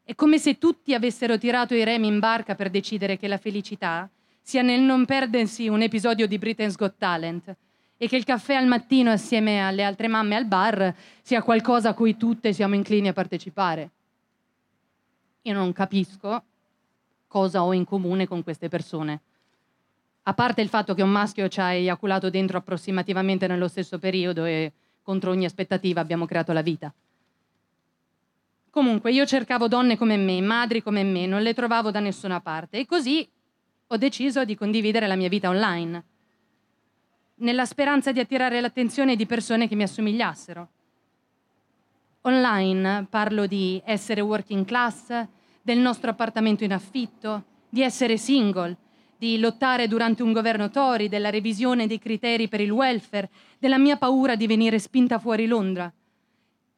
È 0.03 0.15
come 0.15 0.39
se 0.39 0.57
tutti 0.57 0.93
avessero 0.93 1.37
tirato 1.37 1.73
i 1.73 1.83
remi 1.83 2.07
in 2.07 2.19
barca 2.19 2.55
per 2.55 2.69
decidere 2.69 3.17
che 3.17 3.27
la 3.27 3.37
felicità 3.37 4.09
sia 4.41 4.61
nel 4.61 4.81
non 4.81 5.05
perdersi 5.05 5.67
un 5.67 5.81
episodio 5.81 6.27
di 6.27 6.37
Britain's 6.37 6.75
Got 6.75 6.95
Talent 6.97 7.55
e 8.01 8.07
che 8.07 8.15
il 8.15 8.23
caffè 8.23 8.55
al 8.55 8.65
mattino 8.65 9.11
assieme 9.11 9.61
alle 9.61 9.83
altre 9.83 10.07
mamme 10.07 10.35
al 10.35 10.47
bar 10.47 10.91
sia 11.21 11.43
qualcosa 11.43 11.89
a 11.89 11.93
cui 11.93 12.17
tutte 12.17 12.51
siamo 12.51 12.73
inclini 12.73 13.09
a 13.09 13.13
partecipare. 13.13 13.91
Io 15.43 15.53
non 15.53 15.71
capisco 15.71 16.43
cosa 17.27 17.63
ho 17.63 17.73
in 17.73 17.85
comune 17.85 18.25
con 18.25 18.41
queste 18.41 18.69
persone. 18.69 19.21
A 20.23 20.33
parte 20.33 20.61
il 20.61 20.69
fatto 20.69 20.95
che 20.95 21.03
un 21.03 21.11
maschio 21.11 21.47
ci 21.47 21.59
ha 21.59 21.73
eiaculato 21.73 22.31
dentro 22.31 22.57
approssimativamente 22.57 23.45
nello 23.45 23.67
stesso 23.67 23.99
periodo 23.99 24.45
e 24.45 24.71
contro 25.03 25.29
ogni 25.29 25.45
aspettativa 25.45 26.01
abbiamo 26.01 26.25
creato 26.25 26.53
la 26.53 26.63
vita. 26.63 26.91
Comunque, 28.71 29.11
io 29.11 29.27
cercavo 29.27 29.67
donne 29.67 29.95
come 29.95 30.17
me, 30.17 30.41
madri 30.41 30.81
come 30.81 31.03
me, 31.03 31.27
non 31.27 31.43
le 31.43 31.53
trovavo 31.53 31.91
da 31.91 31.99
nessuna 31.99 32.41
parte 32.41 32.79
e 32.79 32.87
così 32.87 33.29
ho 33.85 33.97
deciso 33.97 34.43
di 34.43 34.55
condividere 34.55 35.05
la 35.05 35.15
mia 35.15 35.29
vita 35.29 35.49
online, 35.49 36.03
nella 37.41 37.65
speranza 37.65 38.11
di 38.11 38.19
attirare 38.19 38.61
l'attenzione 38.61 39.15
di 39.15 39.25
persone 39.25 39.67
che 39.67 39.75
mi 39.75 39.83
assomigliassero. 39.83 40.67
Online 42.21 43.07
parlo 43.09 43.47
di 43.47 43.81
essere 43.83 44.21
working 44.21 44.65
class, 44.65 45.25
del 45.61 45.79
nostro 45.79 46.09
appartamento 46.11 46.63
in 46.63 46.73
affitto, 46.73 47.43
di 47.69 47.81
essere 47.81 48.17
single, 48.17 48.75
di 49.17 49.39
lottare 49.39 49.87
durante 49.87 50.23
un 50.23 50.31
governo 50.31 50.69
Tory, 50.69 51.07
della 51.07 51.29
revisione 51.29 51.87
dei 51.87 51.99
criteri 51.99 52.47
per 52.47 52.61
il 52.61 52.71
welfare, 52.71 53.29
della 53.59 53.77
mia 53.77 53.97
paura 53.97 54.35
di 54.35 54.47
venire 54.47 54.79
spinta 54.79 55.19
fuori 55.19 55.47
Londra. 55.47 55.91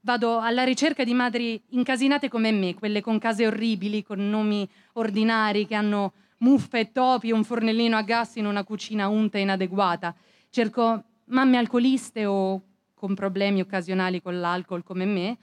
Vado 0.02 0.40
alla 0.40 0.64
ricerca 0.64 1.04
di 1.04 1.14
madri 1.14 1.62
incasinate 1.70 2.28
come 2.28 2.52
me, 2.52 2.74
quelle 2.74 3.02
con 3.02 3.20
case 3.20 3.48
orribili, 3.48 4.04
con 4.04 4.30
nomi 4.30 4.68
ordinari, 4.94 5.66
che 5.66 5.76
hanno 5.76 6.14
muffe 6.40 6.80
e 6.80 6.92
topi 6.92 7.30
e 7.30 7.34
un 7.34 7.46
fornellino 7.46 7.96
a 7.96 8.02
gas 8.02 8.36
in 8.36 8.46
una 8.46 8.64
cucina 8.64 9.08
unta 9.08 9.38
e 9.38 9.42
inadeguata. 9.42 10.14
Cerco 10.54 11.04
mamme 11.30 11.58
alcoliste 11.58 12.28
o 12.28 12.62
con 12.94 13.16
problemi 13.16 13.60
occasionali 13.60 14.22
con 14.22 14.40
l'alcol 14.40 14.84
come 14.84 15.04
me, 15.04 15.38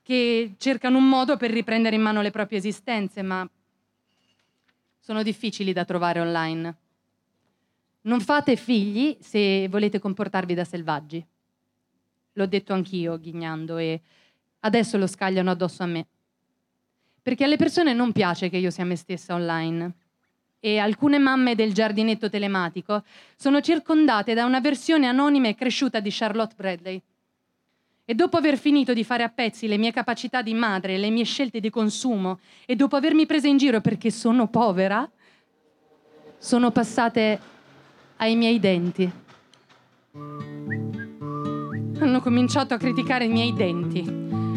che 0.00 0.54
cercano 0.56 0.96
un 0.96 1.06
modo 1.06 1.36
per 1.36 1.50
riprendere 1.50 1.96
in 1.96 2.00
mano 2.00 2.22
le 2.22 2.30
proprie 2.30 2.60
esistenze, 2.60 3.20
ma 3.20 3.46
sono 4.98 5.22
difficili 5.22 5.74
da 5.74 5.84
trovare 5.84 6.20
online. 6.20 6.76
Non 8.04 8.22
fate 8.22 8.56
figli 8.56 9.18
se 9.20 9.68
volete 9.68 9.98
comportarvi 9.98 10.54
da 10.54 10.64
selvaggi. 10.64 11.22
L'ho 12.32 12.46
detto 12.46 12.72
anch'io, 12.72 13.20
ghignando, 13.20 13.76
e 13.76 14.00
adesso 14.60 14.96
lo 14.96 15.06
scagliano 15.06 15.50
addosso 15.50 15.82
a 15.82 15.86
me. 15.86 16.06
Perché 17.20 17.44
alle 17.44 17.58
persone 17.58 17.92
non 17.92 18.12
piace 18.12 18.48
che 18.48 18.56
io 18.56 18.70
sia 18.70 18.86
me 18.86 18.96
stessa 18.96 19.34
online 19.34 19.94
e 20.64 20.78
alcune 20.78 21.18
mamme 21.18 21.54
del 21.54 21.74
giardinetto 21.74 22.30
telematico 22.30 23.02
sono 23.36 23.60
circondate 23.60 24.32
da 24.32 24.46
una 24.46 24.60
versione 24.60 25.06
anonima 25.06 25.48
e 25.48 25.54
cresciuta 25.54 26.00
di 26.00 26.08
Charlotte 26.10 26.54
Bradley. 26.56 27.02
E 28.06 28.14
dopo 28.14 28.38
aver 28.38 28.56
finito 28.56 28.94
di 28.94 29.04
fare 29.04 29.24
a 29.24 29.28
pezzi 29.28 29.66
le 29.66 29.76
mie 29.76 29.92
capacità 29.92 30.40
di 30.40 30.54
madre, 30.54 30.96
le 30.96 31.10
mie 31.10 31.24
scelte 31.24 31.60
di 31.60 31.68
consumo, 31.68 32.38
e 32.64 32.76
dopo 32.76 32.96
avermi 32.96 33.26
presa 33.26 33.46
in 33.46 33.58
giro 33.58 33.82
perché 33.82 34.10
sono 34.10 34.48
povera, 34.48 35.06
sono 36.38 36.70
passate 36.70 37.38
ai 38.16 38.34
miei 38.34 38.58
denti. 38.58 39.12
Hanno 41.98 42.20
cominciato 42.22 42.72
a 42.72 42.78
criticare 42.78 43.26
i 43.26 43.28
miei 43.28 43.52
denti. 43.52 44.02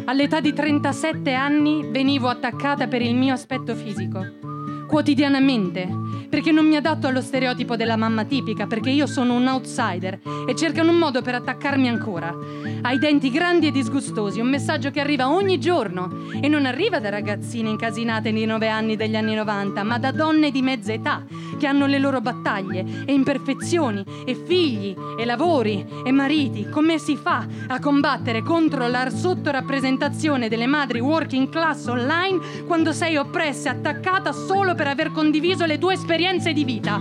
All'età 0.05 0.39
di 0.39 0.53
37 0.53 1.33
anni 1.33 1.85
venivo 1.85 2.29
attaccata 2.29 2.87
per 2.87 3.01
il 3.01 3.13
mio 3.13 3.33
aspetto 3.33 3.75
fisico 3.75 4.46
quotidianamente, 4.87 5.87
perché 6.29 6.51
non 6.51 6.67
mi 6.67 6.75
adatto 6.75 7.07
allo 7.07 7.21
stereotipo 7.21 7.75
della 7.75 7.95
mamma 7.95 8.25
tipica, 8.25 8.67
perché 8.67 8.89
io 8.89 9.07
sono 9.07 9.35
un 9.35 9.47
outsider 9.47 10.19
e 10.47 10.55
cercano 10.55 10.91
un 10.91 10.97
modo 10.97 11.21
per 11.21 11.35
attaccarmi 11.35 11.87
ancora. 11.87 12.33
Hai 12.81 12.99
denti 12.99 13.31
grandi 13.31 13.67
e 13.67 13.71
disgustosi, 13.71 14.39
un 14.39 14.49
messaggio 14.49 14.91
che 14.91 14.99
arriva 14.99 15.29
ogni 15.29 15.59
giorno 15.59 16.09
e 16.39 16.47
non 16.47 16.65
arriva 16.65 16.99
da 16.99 17.09
ragazzine 17.09 17.69
incasinate 17.69 18.31
di 18.31 18.45
9 18.45 18.67
anni 18.67 18.95
degli 18.95 19.15
anni 19.15 19.35
90, 19.35 19.83
ma 19.83 19.97
da 19.97 20.11
donne 20.11 20.51
di 20.51 20.61
mezza 20.61 20.93
età 20.93 21.25
che 21.57 21.67
hanno 21.67 21.87
le 21.87 21.99
loro 21.99 22.21
battaglie 22.21 23.03
e 23.05 23.13
imperfezioni 23.13 24.03
e 24.25 24.35
figli 24.35 24.95
e 25.19 25.25
lavori 25.25 25.85
e 26.05 26.11
mariti. 26.11 26.69
Come 26.69 26.99
si 26.99 27.15
fa 27.15 27.45
a 27.67 27.79
combattere 27.79 28.43
contro 28.43 28.87
la 28.87 29.09
sottorappresentazione 29.09 30.49
delle 30.49 30.67
madri 30.67 30.99
working 30.99 31.49
class 31.49 31.87
online 31.87 32.39
quando 32.65 32.93
sei 32.93 33.17
oppressa 33.17 33.69
e 33.69 33.73
attaccata 33.73 34.31
solo 34.31 34.75
per 34.75 34.87
aver 34.87 35.11
condiviso 35.11 35.65
le 35.65 35.77
tue 35.77 35.97
esperienze 36.17 36.51
di 36.51 36.63
vita? 36.63 36.97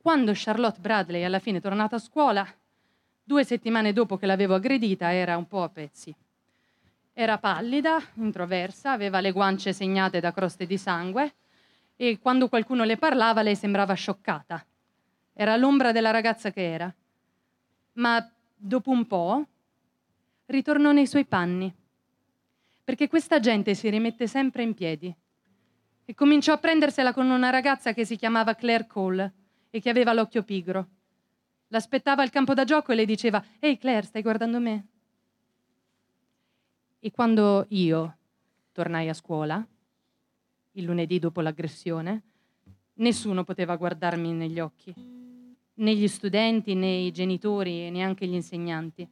Quando 0.00 0.32
Charlotte 0.34 0.80
Bradley 0.80 1.22
alla 1.22 1.38
fine 1.38 1.58
è 1.58 1.60
tornata 1.60 1.96
a 1.96 1.98
scuola, 1.98 2.46
due 3.22 3.44
settimane 3.44 3.92
dopo 3.92 4.16
che 4.16 4.24
l'avevo 4.24 4.54
aggredita, 4.54 5.12
era 5.12 5.36
un 5.36 5.46
po' 5.46 5.62
a 5.62 5.68
pezzi. 5.68 6.14
Era 7.12 7.36
pallida, 7.36 8.02
introversa, 8.14 8.92
aveva 8.92 9.20
le 9.20 9.32
guance 9.32 9.74
segnate 9.74 10.18
da 10.18 10.32
croste 10.32 10.64
di 10.64 10.78
sangue 10.78 11.34
e 11.94 12.18
quando 12.20 12.48
qualcuno 12.48 12.84
le 12.84 12.96
parlava 12.96 13.42
lei 13.42 13.54
sembrava 13.54 13.92
scioccata. 13.92 14.64
Era 15.34 15.56
l'ombra 15.56 15.92
della 15.92 16.10
ragazza 16.10 16.50
che 16.52 16.72
era. 16.72 16.90
Ma 17.94 18.26
dopo 18.54 18.90
un 18.90 19.06
po' 19.06 19.44
ritornò 20.46 20.92
nei 20.92 21.06
suoi 21.06 21.26
panni, 21.26 21.70
perché 22.82 23.08
questa 23.08 23.40
gente 23.40 23.74
si 23.74 23.90
rimette 23.90 24.26
sempre 24.26 24.62
in 24.62 24.72
piedi. 24.72 25.14
E 26.08 26.14
cominciò 26.14 26.52
a 26.52 26.58
prendersela 26.58 27.12
con 27.12 27.28
una 27.28 27.50
ragazza 27.50 27.92
che 27.92 28.04
si 28.04 28.14
chiamava 28.14 28.54
Claire 28.54 28.86
Cole 28.86 29.32
e 29.70 29.80
che 29.80 29.90
aveva 29.90 30.12
l'occhio 30.12 30.44
pigro. 30.44 30.88
L'aspettava 31.68 32.22
al 32.22 32.30
campo 32.30 32.54
da 32.54 32.62
gioco 32.62 32.92
e 32.92 32.94
le 32.94 33.04
diceva: 33.04 33.44
Ehi 33.58 33.76
Claire, 33.76 34.06
stai 34.06 34.22
guardando 34.22 34.60
me? 34.60 34.86
E 37.00 37.10
quando 37.10 37.66
io 37.70 38.16
tornai 38.70 39.08
a 39.08 39.14
scuola, 39.14 39.66
il 40.72 40.84
lunedì 40.84 41.18
dopo 41.18 41.40
l'aggressione, 41.40 42.22
nessuno 42.94 43.42
poteva 43.42 43.74
guardarmi 43.74 44.32
negli 44.32 44.60
occhi, 44.60 44.94
né 45.74 45.94
gli 45.96 46.06
studenti, 46.06 46.74
né 46.74 46.98
i 46.98 47.10
genitori, 47.10 47.86
e 47.86 47.90
neanche 47.90 48.28
gli 48.28 48.34
insegnanti. 48.34 49.08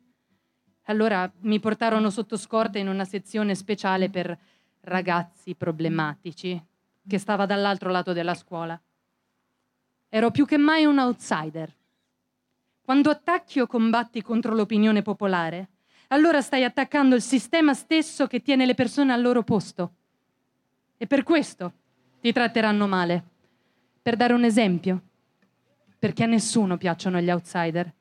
Allora 0.84 1.30
mi 1.40 1.58
portarono 1.58 2.08
sotto 2.10 2.36
scorta 2.36 2.78
in 2.78 2.86
una 2.86 3.04
sezione 3.04 3.56
speciale 3.56 4.10
per 4.10 4.38
ragazzi 4.82 5.56
problematici, 5.56 6.62
che 7.06 7.18
stava 7.18 7.46
dall'altro 7.46 7.90
lato 7.90 8.12
della 8.12 8.34
scuola. 8.34 8.80
Ero 10.08 10.30
più 10.30 10.46
che 10.46 10.56
mai 10.56 10.84
un 10.84 10.98
outsider. 10.98 11.72
Quando 12.82 13.10
attacchi 13.10 13.60
o 13.60 13.66
combatti 13.66 14.22
contro 14.22 14.54
l'opinione 14.54 15.02
popolare, 15.02 15.68
allora 16.08 16.40
stai 16.40 16.64
attaccando 16.64 17.14
il 17.14 17.22
sistema 17.22 17.74
stesso 17.74 18.26
che 18.26 18.42
tiene 18.42 18.66
le 18.66 18.74
persone 18.74 19.12
al 19.12 19.22
loro 19.22 19.42
posto. 19.42 19.94
E 20.96 21.06
per 21.06 21.22
questo 21.22 21.72
ti 22.20 22.32
tratteranno 22.32 22.86
male. 22.86 23.24
Per 24.02 24.16
dare 24.16 24.34
un 24.34 24.44
esempio, 24.44 25.00
perché 25.98 26.24
a 26.24 26.26
nessuno 26.26 26.76
piacciono 26.76 27.20
gli 27.20 27.30
outsider. 27.30 27.92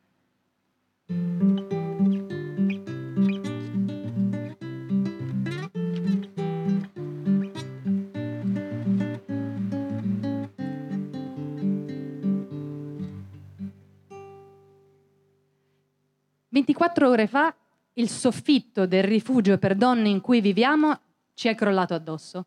24 16.53 17.09
ore 17.09 17.25
fa 17.25 17.53
il 17.93 18.07
soffitto 18.07 18.85
del 18.85 19.03
rifugio 19.03 19.57
per 19.57 19.73
donne 19.73 20.09
in 20.09 20.21
cui 20.21 20.39
viviamo 20.39 20.99
ci 21.33 21.47
è 21.47 21.55
crollato 21.55 21.95
addosso. 21.95 22.45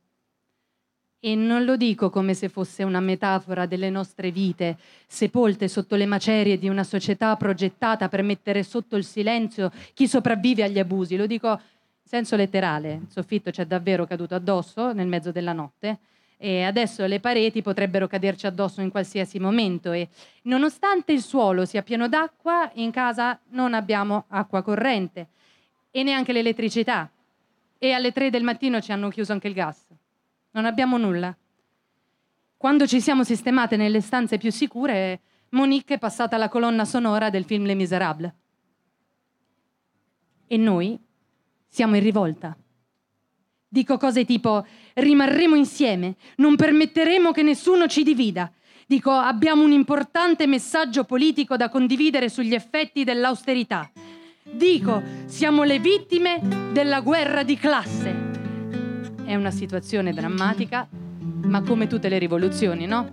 E 1.18 1.34
non 1.34 1.64
lo 1.64 1.76
dico 1.76 2.08
come 2.08 2.32
se 2.34 2.48
fosse 2.48 2.84
una 2.84 3.00
metafora 3.00 3.66
delle 3.66 3.90
nostre 3.90 4.30
vite, 4.30 4.78
sepolte 5.08 5.66
sotto 5.66 5.96
le 5.96 6.06
macerie 6.06 6.56
di 6.56 6.68
una 6.68 6.84
società 6.84 7.34
progettata 7.34 8.08
per 8.08 8.22
mettere 8.22 8.62
sotto 8.62 8.94
il 8.94 9.04
silenzio 9.04 9.72
chi 9.92 10.06
sopravvive 10.06 10.62
agli 10.62 10.78
abusi, 10.78 11.16
lo 11.16 11.26
dico 11.26 11.48
in 11.48 11.58
senso 12.04 12.36
letterale. 12.36 12.92
Il 12.92 13.10
soffitto 13.10 13.50
ci 13.50 13.60
è 13.60 13.66
davvero 13.66 14.06
caduto 14.06 14.36
addosso 14.36 14.92
nel 14.92 15.08
mezzo 15.08 15.32
della 15.32 15.52
notte 15.52 15.98
e 16.38 16.62
adesso 16.62 17.06
le 17.06 17.20
pareti 17.20 17.62
potrebbero 17.62 18.06
caderci 18.06 18.46
addosso 18.46 18.80
in 18.80 18.90
qualsiasi 18.90 19.38
momento 19.38 19.92
e 19.92 20.08
nonostante 20.42 21.12
il 21.12 21.22
suolo 21.22 21.64
sia 21.64 21.82
pieno 21.82 22.08
d'acqua, 22.08 22.70
in 22.74 22.90
casa 22.90 23.38
non 23.50 23.72
abbiamo 23.72 24.24
acqua 24.28 24.62
corrente 24.62 25.28
e 25.90 26.02
neanche 26.02 26.32
l'elettricità 26.32 27.10
e 27.78 27.92
alle 27.92 28.12
tre 28.12 28.30
del 28.30 28.42
mattino 28.42 28.80
ci 28.80 28.92
hanno 28.92 29.08
chiuso 29.08 29.32
anche 29.32 29.48
il 29.48 29.54
gas. 29.54 29.86
Non 30.52 30.66
abbiamo 30.66 30.96
nulla. 30.98 31.34
Quando 32.56 32.86
ci 32.86 33.00
siamo 33.00 33.24
sistemate 33.24 33.76
nelle 33.76 34.00
stanze 34.00 34.38
più 34.38 34.50
sicure, 34.50 35.20
Monique 35.50 35.96
è 35.96 35.98
passata 35.98 36.36
la 36.36 36.48
colonna 36.48 36.84
sonora 36.84 37.30
del 37.30 37.44
film 37.44 37.64
Les 37.64 37.76
Miserables. 37.76 38.32
E 40.46 40.56
noi 40.56 40.98
siamo 41.68 41.96
in 41.96 42.02
rivolta. 42.02 42.56
Dico 43.76 43.98
cose 43.98 44.24
tipo 44.24 44.64
rimarremo 44.94 45.54
insieme, 45.54 46.14
non 46.36 46.56
permetteremo 46.56 47.30
che 47.30 47.42
nessuno 47.42 47.86
ci 47.86 48.04
divida. 48.04 48.50
Dico 48.86 49.10
abbiamo 49.10 49.64
un 49.64 49.70
importante 49.70 50.46
messaggio 50.46 51.04
politico 51.04 51.58
da 51.58 51.68
condividere 51.68 52.30
sugli 52.30 52.54
effetti 52.54 53.04
dell'austerità. 53.04 53.90
Dico 54.50 55.02
siamo 55.26 55.62
le 55.62 55.78
vittime 55.78 56.40
della 56.72 57.02
guerra 57.02 57.42
di 57.42 57.58
classe. 57.58 58.14
È 59.26 59.34
una 59.34 59.50
situazione 59.50 60.14
drammatica, 60.14 60.88
ma 61.42 61.60
come 61.60 61.86
tutte 61.86 62.08
le 62.08 62.16
rivoluzioni, 62.16 62.86
no? 62.86 63.12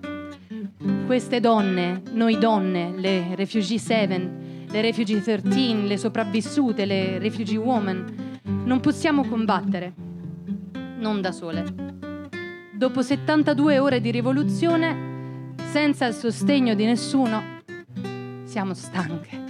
Queste 1.06 1.42
donne, 1.42 2.04
noi 2.14 2.38
donne, 2.38 2.94
le 2.96 3.36
Refugee 3.36 3.78
7, 3.78 4.32
le 4.70 4.82
Refugee 4.82 5.22
13, 5.22 5.88
le 5.88 5.98
sopravvissute, 5.98 6.86
le 6.86 7.20
Refugee 7.20 7.58
Women, 7.58 8.40
non 8.64 8.80
possiamo 8.80 9.28
combattere 9.28 10.03
non 11.04 11.20
da 11.20 11.34
sole. 11.34 11.66
Dopo 12.74 13.02
72 13.02 13.78
ore 13.78 14.00
di 14.00 14.10
rivoluzione, 14.10 15.54
senza 15.70 16.06
il 16.06 16.14
sostegno 16.14 16.74
di 16.76 16.86
nessuno, 16.86 17.60
siamo 18.46 18.74
stanche. 18.74 19.44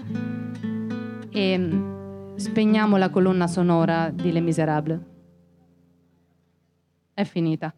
E 1.30 1.58
mm, 1.58 2.36
spegniamo 2.36 2.98
la 2.98 3.12
colonna 3.12 3.48
sonora 3.48 4.10
di 4.10 4.32
Les 4.32 4.42
Miserables. 4.42 5.00
È 7.14 7.24
finita. 7.24 7.72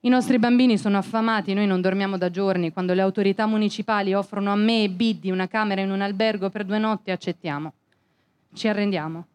I 0.00 0.08
nostri 0.08 0.38
bambini 0.38 0.78
sono 0.78 0.96
affamati, 0.96 1.52
noi 1.52 1.66
non 1.66 1.82
dormiamo 1.82 2.16
da 2.16 2.30
giorni. 2.30 2.72
Quando 2.72 2.94
le 2.94 3.02
autorità 3.02 3.46
municipali 3.46 4.14
offrono 4.14 4.52
a 4.52 4.56
me 4.56 4.84
e 4.84 4.88
Biddy 4.90 5.30
una 5.30 5.48
camera 5.48 5.82
in 5.82 5.90
un 5.90 6.00
albergo 6.00 6.48
per 6.48 6.64
due 6.64 6.78
notti, 6.78 7.10
accettiamo. 7.10 7.72
Ci 8.54 8.68
arrendiamo. 8.68 9.26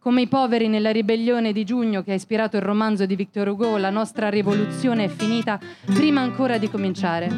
Come 0.00 0.22
i 0.22 0.28
poveri 0.28 0.68
nella 0.68 0.92
ribellione 0.92 1.52
di 1.52 1.64
giugno 1.64 2.04
che 2.04 2.12
ha 2.12 2.14
ispirato 2.14 2.56
il 2.56 2.62
romanzo 2.62 3.04
di 3.04 3.16
Victor 3.16 3.48
Hugo, 3.48 3.76
la 3.78 3.90
nostra 3.90 4.30
rivoluzione 4.30 5.04
è 5.04 5.08
finita 5.08 5.58
prima 5.86 6.20
ancora 6.20 6.56
di 6.56 6.70
cominciare. 6.70 7.28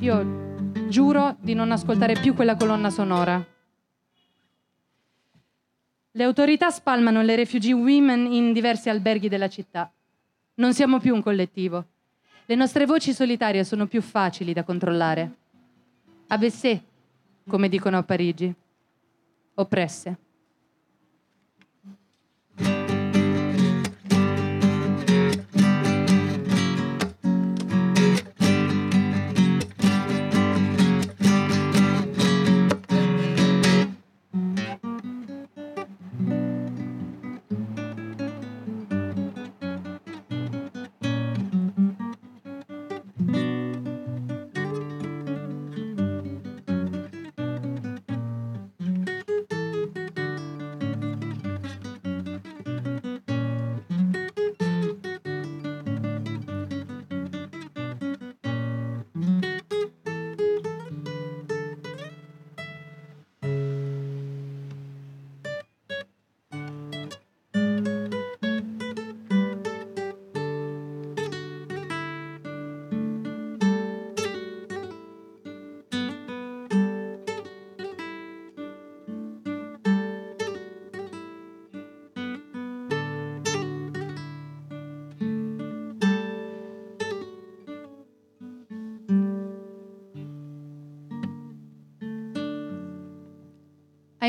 Io 0.00 0.88
giuro 0.88 1.36
di 1.40 1.54
non 1.54 1.72
ascoltare 1.72 2.20
più 2.20 2.34
quella 2.34 2.54
colonna 2.54 2.90
sonora. 2.90 3.42
Le 6.10 6.22
autorità 6.22 6.68
spalmano 6.68 7.22
le 7.22 7.34
refugee 7.34 7.72
women 7.72 8.30
in 8.30 8.52
diversi 8.52 8.90
alberghi 8.90 9.30
della 9.30 9.48
città. 9.48 9.90
Non 10.56 10.74
siamo 10.74 11.00
più 11.00 11.14
un 11.14 11.22
collettivo. 11.22 11.86
Le 12.44 12.54
nostre 12.54 12.84
voci 12.84 13.14
solitarie 13.14 13.64
sono 13.64 13.86
più 13.86 14.02
facili 14.02 14.52
da 14.52 14.64
controllare. 14.64 15.36
A 16.26 16.36
Bessé, 16.36 16.82
come 17.48 17.70
dicono 17.70 17.96
a 17.96 18.02
Parigi. 18.02 18.54
Oppresse. 19.54 20.30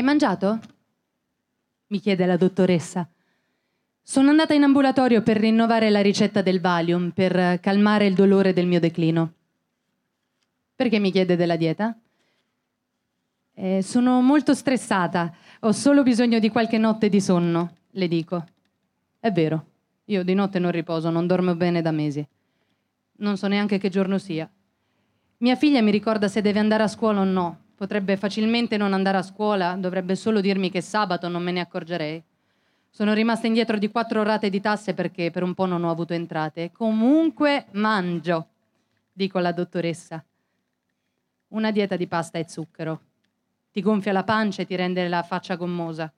Mangiato? 0.04 0.60
mi 1.94 2.00
chiede 2.00 2.26
la 2.26 2.36
dottoressa. 2.36 3.08
Sono 4.02 4.30
andata 4.30 4.52
in 4.52 4.64
ambulatorio 4.64 5.22
per 5.22 5.38
rinnovare 5.38 5.90
la 5.90 6.02
ricetta 6.02 6.42
del 6.42 6.60
Valium, 6.60 7.10
per 7.10 7.60
calmare 7.60 8.06
il 8.06 8.14
dolore 8.14 8.52
del 8.52 8.66
mio 8.66 8.80
declino. 8.80 9.32
Perché 10.74 10.98
mi 10.98 11.12
chiede 11.12 11.36
della 11.36 11.56
dieta? 11.56 11.96
Eh, 13.54 13.82
sono 13.82 14.20
molto 14.20 14.54
stressata, 14.54 15.32
ho 15.60 15.70
solo 15.70 16.02
bisogno 16.02 16.40
di 16.40 16.50
qualche 16.50 16.78
notte 16.78 17.08
di 17.08 17.20
sonno, 17.20 17.76
le 17.92 18.08
dico. 18.08 18.44
È 19.20 19.30
vero, 19.30 19.66
io 20.06 20.24
di 20.24 20.34
notte 20.34 20.58
non 20.58 20.72
riposo, 20.72 21.10
non 21.10 21.28
dormo 21.28 21.54
bene 21.54 21.80
da 21.80 21.92
mesi. 21.92 22.26
Non 23.18 23.36
so 23.36 23.46
neanche 23.46 23.78
che 23.78 23.88
giorno 23.88 24.18
sia. 24.18 24.50
Mia 25.38 25.54
figlia 25.54 25.80
mi 25.80 25.92
ricorda 25.92 26.26
se 26.26 26.40
deve 26.40 26.58
andare 26.58 26.82
a 26.82 26.88
scuola 26.88 27.20
o 27.20 27.24
no, 27.24 27.58
Potrebbe 27.84 28.16
facilmente 28.16 28.78
non 28.78 28.94
andare 28.94 29.18
a 29.18 29.22
scuola, 29.22 29.74
dovrebbe 29.74 30.16
solo 30.16 30.40
dirmi 30.40 30.70
che 30.70 30.80
sabato 30.80 31.28
non 31.28 31.42
me 31.42 31.52
ne 31.52 31.60
accorgerei. 31.60 32.22
Sono 32.88 33.12
rimasta 33.12 33.46
indietro 33.46 33.76
di 33.76 33.90
quattro 33.90 34.22
rate 34.22 34.48
di 34.48 34.58
tasse 34.58 34.94
perché 34.94 35.30
per 35.30 35.42
un 35.42 35.52
po' 35.52 35.66
non 35.66 35.84
ho 35.84 35.90
avuto 35.90 36.14
entrate. 36.14 36.72
Comunque 36.72 37.66
mangio, 37.72 38.46
dico 39.12 39.36
alla 39.36 39.52
dottoressa. 39.52 40.24
Una 41.48 41.70
dieta 41.72 41.96
di 41.96 42.06
pasta 42.06 42.38
e 42.38 42.48
zucchero. 42.48 43.00
Ti 43.70 43.82
gonfia 43.82 44.12
la 44.12 44.24
pancia 44.24 44.62
e 44.62 44.66
ti 44.66 44.76
rende 44.76 45.06
la 45.06 45.22
faccia 45.22 45.56
gommosa. 45.56 46.10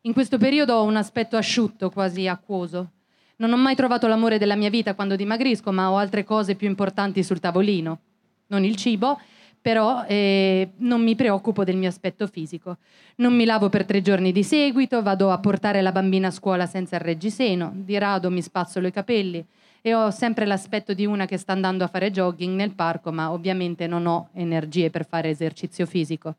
In 0.00 0.12
questo 0.12 0.38
periodo 0.38 0.74
ho 0.74 0.82
un 0.82 0.96
aspetto 0.96 1.36
asciutto, 1.36 1.88
quasi 1.88 2.26
acquoso. 2.26 2.90
Non 3.36 3.52
ho 3.52 3.56
mai 3.56 3.76
trovato 3.76 4.08
l'amore 4.08 4.38
della 4.38 4.56
mia 4.56 4.70
vita 4.70 4.96
quando 4.96 5.14
dimagrisco, 5.14 5.70
ma 5.70 5.88
ho 5.88 5.98
altre 5.98 6.24
cose 6.24 6.56
più 6.56 6.66
importanti 6.66 7.22
sul 7.22 7.38
tavolino. 7.38 8.00
Non 8.48 8.64
il 8.64 8.74
cibo, 8.74 9.20
però 9.66 10.04
eh, 10.06 10.74
non 10.76 11.02
mi 11.02 11.16
preoccupo 11.16 11.64
del 11.64 11.76
mio 11.76 11.88
aspetto 11.88 12.28
fisico. 12.28 12.76
Non 13.16 13.34
mi 13.34 13.44
lavo 13.44 13.68
per 13.68 13.84
tre 13.84 14.00
giorni 14.00 14.30
di 14.30 14.44
seguito, 14.44 15.02
vado 15.02 15.32
a 15.32 15.40
portare 15.40 15.82
la 15.82 15.90
bambina 15.90 16.28
a 16.28 16.30
scuola 16.30 16.66
senza 16.66 16.94
il 16.94 17.02
reggiseno, 17.02 17.72
di 17.74 17.98
rado 17.98 18.30
mi 18.30 18.42
spazzolo 18.42 18.86
i 18.86 18.92
capelli 18.92 19.44
e 19.80 19.92
ho 19.92 20.12
sempre 20.12 20.46
l'aspetto 20.46 20.94
di 20.94 21.04
una 21.04 21.26
che 21.26 21.36
sta 21.36 21.50
andando 21.50 21.82
a 21.82 21.88
fare 21.88 22.12
jogging 22.12 22.54
nel 22.54 22.74
parco, 22.74 23.10
ma 23.10 23.32
ovviamente 23.32 23.88
non 23.88 24.06
ho 24.06 24.28
energie 24.34 24.88
per 24.90 25.04
fare 25.04 25.30
esercizio 25.30 25.84
fisico. 25.84 26.36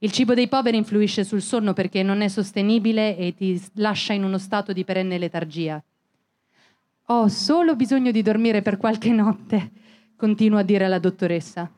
Il 0.00 0.12
cibo 0.12 0.34
dei 0.34 0.46
poveri 0.46 0.76
influisce 0.76 1.24
sul 1.24 1.40
sonno 1.40 1.72
perché 1.72 2.02
non 2.02 2.20
è 2.20 2.28
sostenibile 2.28 3.16
e 3.16 3.34
ti 3.34 3.58
lascia 3.76 4.12
in 4.12 4.22
uno 4.22 4.36
stato 4.36 4.74
di 4.74 4.84
perenne 4.84 5.16
letargia. 5.16 5.82
Ho 7.06 7.26
solo 7.28 7.74
bisogno 7.74 8.10
di 8.10 8.20
dormire 8.20 8.60
per 8.60 8.76
qualche 8.76 9.12
notte, 9.12 9.70
continua 10.14 10.60
a 10.60 10.62
dire 10.62 10.86
la 10.88 10.98
dottoressa 10.98 11.70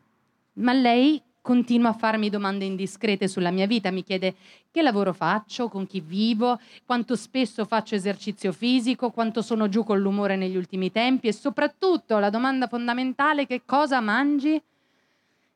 ma 0.56 0.72
lei 0.72 1.22
continua 1.40 1.90
a 1.90 1.94
farmi 1.94 2.28
domande 2.28 2.64
indiscrete 2.64 3.28
sulla 3.28 3.52
mia 3.52 3.68
vita, 3.68 3.92
mi 3.92 4.02
chiede 4.02 4.34
che 4.70 4.82
lavoro 4.82 5.12
faccio, 5.12 5.68
con 5.68 5.86
chi 5.86 6.00
vivo, 6.00 6.58
quanto 6.84 7.14
spesso 7.14 7.64
faccio 7.64 7.94
esercizio 7.94 8.50
fisico, 8.52 9.10
quanto 9.10 9.42
sono 9.42 9.68
giù 9.68 9.84
con 9.84 10.00
l'umore 10.00 10.34
negli 10.34 10.56
ultimi 10.56 10.90
tempi 10.90 11.28
e 11.28 11.32
soprattutto 11.32 12.18
la 12.18 12.30
domanda 12.30 12.66
fondamentale 12.66 13.46
che 13.46 13.62
cosa 13.64 14.00
mangi? 14.00 14.60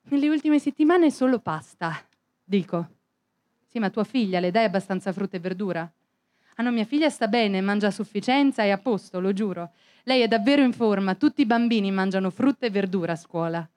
Nelle 0.02 0.28
ultime 0.28 0.60
settimane 0.60 1.10
solo 1.10 1.40
pasta, 1.40 2.00
dico. 2.44 2.88
Sì, 3.66 3.80
ma 3.80 3.90
tua 3.90 4.04
figlia 4.04 4.38
le 4.38 4.50
dai 4.50 4.64
abbastanza 4.64 5.12
frutta 5.12 5.36
e 5.36 5.40
verdura? 5.40 5.92
Ah 6.56 6.62
no, 6.62 6.70
mia 6.70 6.84
figlia 6.84 7.08
sta 7.10 7.26
bene, 7.26 7.60
mangia 7.60 7.88
a 7.88 7.92
sufficienza, 7.92 8.62
è 8.62 8.70
a 8.70 8.78
posto, 8.78 9.18
lo 9.18 9.32
giuro. 9.32 9.70
Lei 10.04 10.20
è 10.20 10.28
davvero 10.28 10.62
in 10.62 10.72
forma, 10.72 11.14
tutti 11.16 11.40
i 11.40 11.46
bambini 11.46 11.90
mangiano 11.90 12.30
frutta 12.30 12.66
e 12.66 12.70
verdura 12.70 13.12
a 13.12 13.16
scuola. 13.16 13.68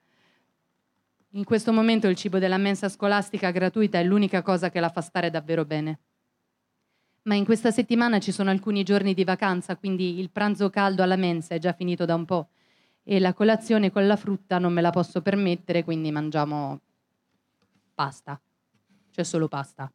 In 1.36 1.42
questo 1.42 1.72
momento 1.72 2.06
il 2.06 2.14
cibo 2.14 2.38
della 2.38 2.58
mensa 2.58 2.88
scolastica 2.88 3.50
gratuita 3.50 3.98
è 3.98 4.04
l'unica 4.04 4.40
cosa 4.40 4.70
che 4.70 4.78
la 4.78 4.88
fa 4.88 5.00
stare 5.00 5.30
davvero 5.30 5.64
bene. 5.64 5.98
Ma 7.22 7.34
in 7.34 7.44
questa 7.44 7.72
settimana 7.72 8.20
ci 8.20 8.30
sono 8.30 8.50
alcuni 8.50 8.84
giorni 8.84 9.14
di 9.14 9.24
vacanza, 9.24 9.74
quindi 9.74 10.20
il 10.20 10.30
pranzo 10.30 10.70
caldo 10.70 11.02
alla 11.02 11.16
mensa 11.16 11.56
è 11.56 11.58
già 11.58 11.72
finito 11.72 12.04
da 12.04 12.14
un 12.14 12.24
po' 12.24 12.50
e 13.02 13.18
la 13.18 13.32
colazione 13.32 13.90
con 13.90 14.06
la 14.06 14.14
frutta 14.14 14.60
non 14.60 14.72
me 14.72 14.80
la 14.80 14.90
posso 14.90 15.22
permettere, 15.22 15.82
quindi 15.82 16.12
mangiamo 16.12 16.80
pasta. 17.94 18.40
C'è 19.10 19.24
solo 19.24 19.48
pasta. 19.48 19.92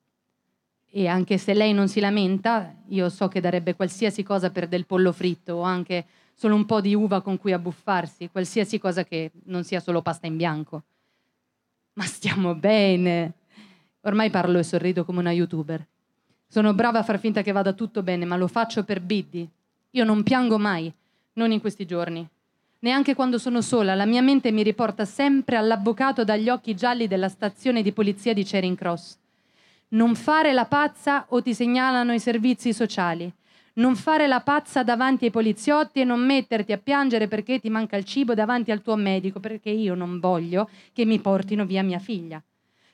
E 0.89 1.07
anche 1.07 1.37
se 1.37 1.53
lei 1.53 1.71
non 1.71 1.87
si 1.87 2.01
lamenta, 2.01 2.75
io 2.89 3.07
so 3.07 3.29
che 3.29 3.39
darebbe 3.39 3.75
qualsiasi 3.75 4.23
cosa 4.23 4.49
per 4.49 4.67
del 4.67 4.85
pollo 4.85 5.13
fritto 5.13 5.53
o 5.53 5.61
anche 5.61 6.05
solo 6.33 6.55
un 6.55 6.65
po' 6.65 6.81
di 6.81 6.93
uva 6.93 7.21
con 7.21 7.37
cui 7.37 7.53
abbuffarsi, 7.53 8.27
qualsiasi 8.29 8.77
cosa 8.77 9.05
che 9.05 9.31
non 9.45 9.63
sia 9.63 9.79
solo 9.79 10.01
pasta 10.01 10.27
in 10.27 10.35
bianco 10.35 10.83
ma 11.99 12.05
stiamo 12.05 12.55
bene. 12.55 13.33
Ormai 14.03 14.29
parlo 14.29 14.57
e 14.57 14.63
sorrido 14.63 15.03
come 15.03 15.19
una 15.19 15.33
youtuber. 15.33 15.85
Sono 16.47 16.73
brava 16.73 16.99
a 16.99 17.03
far 17.03 17.19
finta 17.19 17.41
che 17.41 17.51
vada 17.51 17.73
tutto 17.73 18.01
bene, 18.03 18.23
ma 18.23 18.37
lo 18.37 18.47
faccio 18.47 18.85
per 18.85 19.01
Biddy. 19.01 19.45
Io 19.91 20.05
non 20.05 20.23
piango 20.23 20.57
mai, 20.57 20.91
non 21.33 21.51
in 21.51 21.59
questi 21.59 21.85
giorni. 21.85 22.25
Neanche 22.79 23.15
quando 23.15 23.37
sono 23.37 23.61
sola, 23.61 23.95
la 23.95 24.05
mia 24.05 24.21
mente 24.21 24.49
mi 24.51 24.63
riporta 24.63 25.03
sempre 25.03 25.57
all'avvocato 25.57 26.23
dagli 26.23 26.47
occhi 26.47 26.73
gialli 26.73 27.05
della 27.05 27.27
stazione 27.27 27.81
di 27.81 27.91
polizia 27.91 28.33
di 28.33 28.45
Charing 28.45 28.77
Cross. 28.77 29.17
Non 29.89 30.15
fare 30.15 30.53
la 30.53 30.65
pazza 30.65 31.25
o 31.27 31.41
ti 31.41 31.53
segnalano 31.53 32.13
i 32.13 32.19
servizi 32.19 32.71
sociali 32.71 33.29
non 33.73 33.95
fare 33.95 34.27
la 34.27 34.41
pazza 34.41 34.83
davanti 34.83 35.25
ai 35.25 35.31
poliziotti 35.31 36.01
e 36.01 36.03
non 36.03 36.25
metterti 36.25 36.71
a 36.71 36.77
piangere 36.77 37.27
perché 37.27 37.59
ti 37.59 37.69
manca 37.69 37.95
il 37.97 38.03
cibo 38.03 38.33
davanti 38.33 38.71
al 38.71 38.81
tuo 38.81 38.95
medico, 38.95 39.39
perché 39.39 39.69
io 39.69 39.95
non 39.95 40.19
voglio 40.19 40.69
che 40.93 41.05
mi 41.05 41.19
portino 41.19 41.65
via 41.65 41.83
mia 41.83 41.99
figlia. 41.99 42.41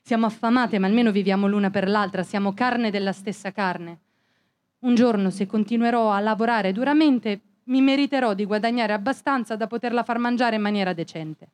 Siamo 0.01 0.27
affamate, 0.27 0.77
ma 0.77 0.87
almeno 0.87 1.11
viviamo 1.11 1.47
l'una 1.47 1.71
per 1.71 1.87
l'altra, 1.87 2.21
siamo 2.21 2.53
carne 2.53 2.91
della 2.91 3.11
stessa 3.11 3.51
carne. 3.51 3.99
Un 4.79 4.93
giorno, 4.93 5.31
se 5.31 5.47
continuerò 5.47 6.11
a 6.11 6.19
lavorare 6.19 6.71
duramente, 6.71 7.41
mi 7.63 7.81
meriterò 7.81 8.35
di 8.35 8.45
guadagnare 8.45 8.93
abbastanza 8.93 9.55
da 9.55 9.65
poterla 9.65 10.03
far 10.03 10.19
mangiare 10.19 10.57
in 10.57 10.61
maniera 10.61 10.93
decente. 10.93 11.47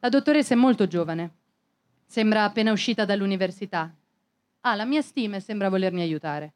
La 0.00 0.10
dottoressa 0.10 0.52
è 0.52 0.56
molto 0.56 0.86
giovane, 0.86 1.30
sembra 2.04 2.44
appena 2.44 2.72
uscita 2.72 3.06
dall'università. 3.06 3.90
Ha 4.60 4.74
la 4.74 4.84
mia 4.84 5.00
stima 5.00 5.36
e 5.36 5.40
sembra 5.40 5.70
volermi 5.70 6.02
aiutare. 6.02 6.52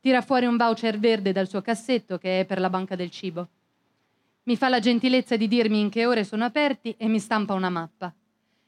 Tira 0.00 0.22
fuori 0.22 0.46
un 0.46 0.56
voucher 0.56 0.98
verde 0.98 1.32
dal 1.32 1.48
suo 1.48 1.60
cassetto 1.60 2.18
che 2.18 2.40
è 2.40 2.44
per 2.44 2.60
la 2.60 2.70
banca 2.70 2.94
del 2.94 3.10
cibo. 3.10 3.48
Mi 4.44 4.56
fa 4.56 4.68
la 4.68 4.78
gentilezza 4.78 5.36
di 5.36 5.48
dirmi 5.48 5.80
in 5.80 5.90
che 5.90 6.06
ore 6.06 6.24
sono 6.24 6.44
aperti 6.44 6.94
e 6.96 7.08
mi 7.08 7.18
stampa 7.18 7.54
una 7.54 7.68
mappa. 7.68 8.12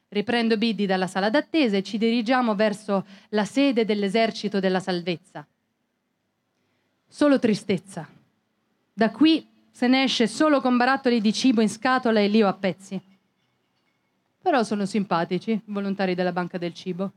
Riprendo 0.09 0.57
Biddy 0.57 0.85
dalla 0.85 1.07
sala 1.07 1.29
d'attesa 1.29 1.77
e 1.77 1.83
ci 1.83 1.97
dirigiamo 1.97 2.53
verso 2.53 3.05
la 3.29 3.45
sede 3.45 3.85
dell'esercito 3.85 4.59
della 4.59 4.81
salvezza. 4.81 5.47
Solo 7.07 7.39
tristezza. 7.39 8.07
Da 8.93 9.09
qui 9.09 9.47
se 9.71 9.87
ne 9.87 10.03
esce 10.03 10.27
solo 10.27 10.59
con 10.59 10.77
barattoli 10.77 11.21
di 11.21 11.33
cibo 11.33 11.61
in 11.61 11.69
scatola 11.69 12.19
e 12.19 12.27
lio 12.27 12.47
a 12.47 12.53
pezzi. 12.53 13.01
Però 14.41 14.63
sono 14.63 14.85
simpatici, 14.85 15.59
volontari 15.65 16.13
della 16.13 16.31
banca 16.31 16.57
del 16.57 16.73
cibo. 16.73 17.11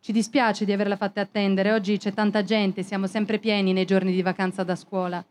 Ci 0.00 0.12
dispiace 0.12 0.64
di 0.64 0.72
averla 0.72 0.96
fatta 0.96 1.20
attendere, 1.20 1.72
oggi 1.72 1.98
c'è 1.98 2.12
tanta 2.14 2.42
gente, 2.42 2.82
siamo 2.82 3.06
sempre 3.06 3.38
pieni 3.38 3.72
nei 3.72 3.84
giorni 3.84 4.12
di 4.12 4.22
vacanza 4.22 4.62
da 4.62 4.76
scuola. 4.76 5.22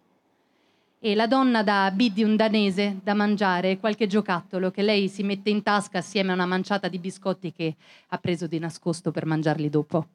E 1.00 1.16
la 1.16 1.26
donna 1.26 1.64
dà 1.64 1.86
a 1.86 1.92
Biddy 1.92 2.24
un 2.24 2.36
danese 2.36 3.00
da 3.02 3.14
mangiare 3.14 3.72
e 3.72 3.80
qualche 3.80 4.08
giocattolo 4.08 4.70
che 4.70 4.82
lei 4.82 5.08
si 5.08 5.24
mette 5.24 5.50
in 5.50 5.64
tasca 5.64 6.00
assieme 6.00 6.32
a 6.32 6.36
una 6.36 6.46
manciata 6.46 6.88
di 6.90 7.00
biscotti 7.00 7.52
che 7.52 7.76
ha 8.08 8.18
preso 8.18 8.46
di 8.46 8.60
nascosto 8.60 9.12
per 9.12 9.26
mangiarli 9.26 9.70
dopo. 9.70 10.08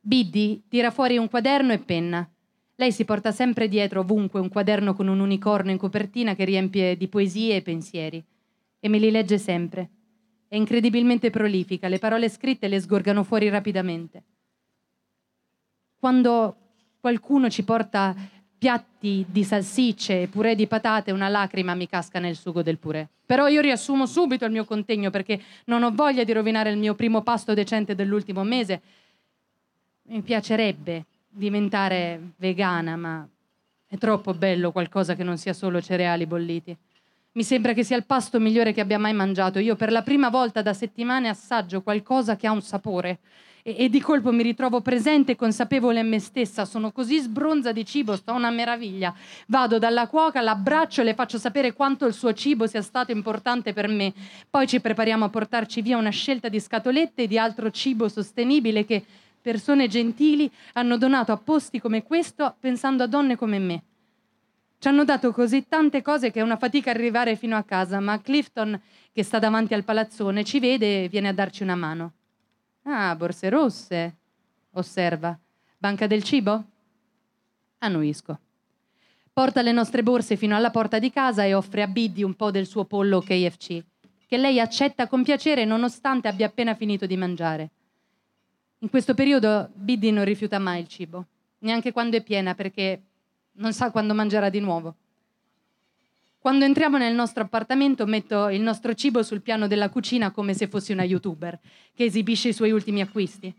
Biddy 0.00 0.62
tira 0.68 0.90
fuori 0.90 1.18
un 1.18 1.28
quaderno 1.28 1.72
e 1.72 1.78
penna. 1.78 2.28
Lei 2.76 2.92
si 2.92 3.04
porta 3.04 3.32
sempre 3.32 3.68
dietro 3.68 4.00
ovunque 4.00 4.40
un 4.40 4.48
quaderno 4.48 4.94
con 4.94 5.08
un 5.08 5.20
unicorno 5.20 5.70
in 5.70 5.78
copertina 5.78 6.34
che 6.34 6.44
riempie 6.44 6.96
di 6.96 7.08
poesie 7.08 7.56
e 7.56 7.62
pensieri 7.62 8.24
e 8.78 8.88
me 8.88 8.98
li 8.98 9.10
legge 9.10 9.38
sempre. 9.38 9.90
È 10.48 10.54
incredibilmente 10.54 11.30
prolifica, 11.30 11.88
le 11.88 11.98
parole 11.98 12.28
scritte 12.28 12.68
le 12.68 12.80
sgorgano 12.80 13.24
fuori 13.24 13.48
rapidamente. 13.48 14.22
Quando 15.98 16.56
qualcuno 17.00 17.50
ci 17.50 17.64
porta 17.64 18.14
piatti 18.58 19.24
di 19.28 19.44
salsicce 19.44 20.22
e 20.22 20.26
purè 20.28 20.54
di 20.54 20.66
patate, 20.66 21.10
una 21.10 21.28
lacrima 21.28 21.74
mi 21.74 21.88
casca 21.88 22.18
nel 22.18 22.36
sugo 22.36 22.62
del 22.62 22.78
purè. 22.78 23.06
Però 23.26 23.48
io 23.48 23.60
riassumo 23.60 24.06
subito 24.06 24.44
il 24.44 24.52
mio 24.52 24.64
contegno 24.64 25.10
perché 25.10 25.40
non 25.64 25.82
ho 25.82 25.90
voglia 25.92 26.22
di 26.22 26.32
rovinare 26.32 26.70
il 26.70 26.78
mio 26.78 26.94
primo 26.94 27.22
pasto 27.22 27.54
decente 27.54 27.94
dell'ultimo 27.94 28.44
mese. 28.44 28.80
Mi 30.02 30.22
piacerebbe 30.22 31.04
diventare 31.28 32.20
vegana, 32.36 32.96
ma 32.96 33.28
è 33.86 33.98
troppo 33.98 34.32
bello 34.32 34.70
qualcosa 34.70 35.16
che 35.16 35.24
non 35.24 35.38
sia 35.38 35.52
solo 35.52 35.82
cereali 35.82 36.26
bolliti. 36.26 36.76
Mi 37.36 37.44
sembra 37.44 37.74
che 37.74 37.84
sia 37.84 37.98
il 37.98 38.06
pasto 38.06 38.40
migliore 38.40 38.72
che 38.72 38.80
abbia 38.80 38.98
mai 38.98 39.12
mangiato. 39.12 39.58
Io 39.58 39.76
per 39.76 39.92
la 39.92 40.00
prima 40.00 40.30
volta 40.30 40.62
da 40.62 40.72
settimane 40.72 41.28
assaggio 41.28 41.82
qualcosa 41.82 42.34
che 42.34 42.46
ha 42.46 42.50
un 42.50 42.62
sapore 42.62 43.18
e, 43.62 43.76
e 43.76 43.88
di 43.90 44.00
colpo 44.00 44.32
mi 44.32 44.42
ritrovo 44.42 44.80
presente 44.80 45.32
e 45.32 45.36
consapevole 45.36 46.00
in 46.00 46.08
me 46.08 46.18
stessa. 46.18 46.64
Sono 46.64 46.92
così 46.92 47.18
sbronza 47.18 47.72
di 47.72 47.84
cibo, 47.84 48.16
sto 48.16 48.32
una 48.32 48.48
meraviglia. 48.48 49.14
Vado 49.48 49.78
dalla 49.78 50.06
cuoca, 50.06 50.40
l'abbraccio 50.40 51.02
e 51.02 51.04
le 51.04 51.12
faccio 51.12 51.36
sapere 51.36 51.74
quanto 51.74 52.06
il 52.06 52.14
suo 52.14 52.32
cibo 52.32 52.66
sia 52.66 52.80
stato 52.80 53.12
importante 53.12 53.74
per 53.74 53.88
me. 53.88 54.14
Poi 54.48 54.66
ci 54.66 54.80
prepariamo 54.80 55.26
a 55.26 55.28
portarci 55.28 55.82
via 55.82 55.98
una 55.98 56.08
scelta 56.08 56.48
di 56.48 56.58
scatolette 56.58 57.24
e 57.24 57.26
di 57.26 57.36
altro 57.36 57.70
cibo 57.70 58.08
sostenibile 58.08 58.86
che 58.86 59.04
persone 59.42 59.88
gentili 59.88 60.50
hanno 60.72 60.96
donato 60.96 61.32
a 61.32 61.36
posti 61.36 61.80
come 61.80 62.02
questo 62.02 62.56
pensando 62.58 63.02
a 63.02 63.06
donne 63.06 63.36
come 63.36 63.58
me. 63.58 63.82
Ci 64.86 64.92
hanno 64.92 65.02
dato 65.02 65.32
così 65.32 65.66
tante 65.66 66.00
cose 66.00 66.30
che 66.30 66.38
è 66.38 66.44
una 66.44 66.56
fatica 66.56 66.90
arrivare 66.90 67.34
fino 67.34 67.56
a 67.56 67.64
casa, 67.64 67.98
ma 67.98 68.20
Clifton, 68.20 68.80
che 69.10 69.24
sta 69.24 69.40
davanti 69.40 69.74
al 69.74 69.82
palazzone, 69.82 70.44
ci 70.44 70.60
vede 70.60 71.02
e 71.02 71.08
viene 71.08 71.26
a 71.26 71.32
darci 71.32 71.64
una 71.64 71.74
mano. 71.74 72.12
Ah, 72.84 73.12
borse 73.16 73.48
rosse, 73.48 74.14
osserva. 74.74 75.36
Banca 75.76 76.06
del 76.06 76.22
cibo? 76.22 76.64
Annuisco. 77.78 78.38
Porta 79.32 79.60
le 79.60 79.72
nostre 79.72 80.04
borse 80.04 80.36
fino 80.36 80.54
alla 80.54 80.70
porta 80.70 81.00
di 81.00 81.10
casa 81.10 81.42
e 81.42 81.52
offre 81.52 81.82
a 81.82 81.88
Biddy 81.88 82.22
un 82.22 82.34
po' 82.34 82.52
del 82.52 82.68
suo 82.68 82.84
pollo 82.84 83.20
KFC, 83.20 83.82
che 84.28 84.36
lei 84.36 84.60
accetta 84.60 85.08
con 85.08 85.24
piacere 85.24 85.64
nonostante 85.64 86.28
abbia 86.28 86.46
appena 86.46 86.76
finito 86.76 87.06
di 87.06 87.16
mangiare. 87.16 87.70
In 88.78 88.88
questo 88.88 89.14
periodo 89.14 89.68
Biddy 89.74 90.12
non 90.12 90.24
rifiuta 90.24 90.60
mai 90.60 90.82
il 90.82 90.86
cibo, 90.86 91.26
neanche 91.58 91.90
quando 91.90 92.16
è 92.16 92.22
piena, 92.22 92.54
perché 92.54 93.00
non 93.56 93.72
sa 93.72 93.90
quando 93.90 94.14
mangerà 94.14 94.48
di 94.48 94.60
nuovo. 94.60 94.94
Quando 96.38 96.64
entriamo 96.64 96.96
nel 96.96 97.14
nostro 97.14 97.42
appartamento 97.42 98.06
metto 98.06 98.48
il 98.48 98.60
nostro 98.60 98.94
cibo 98.94 99.22
sul 99.22 99.40
piano 99.40 99.66
della 99.66 99.88
cucina 99.88 100.30
come 100.30 100.54
se 100.54 100.68
fossi 100.68 100.92
una 100.92 101.02
youtuber 101.02 101.58
che 101.92 102.04
esibisce 102.04 102.50
i 102.50 102.52
suoi 102.52 102.70
ultimi 102.70 103.00
acquisti. 103.00 103.52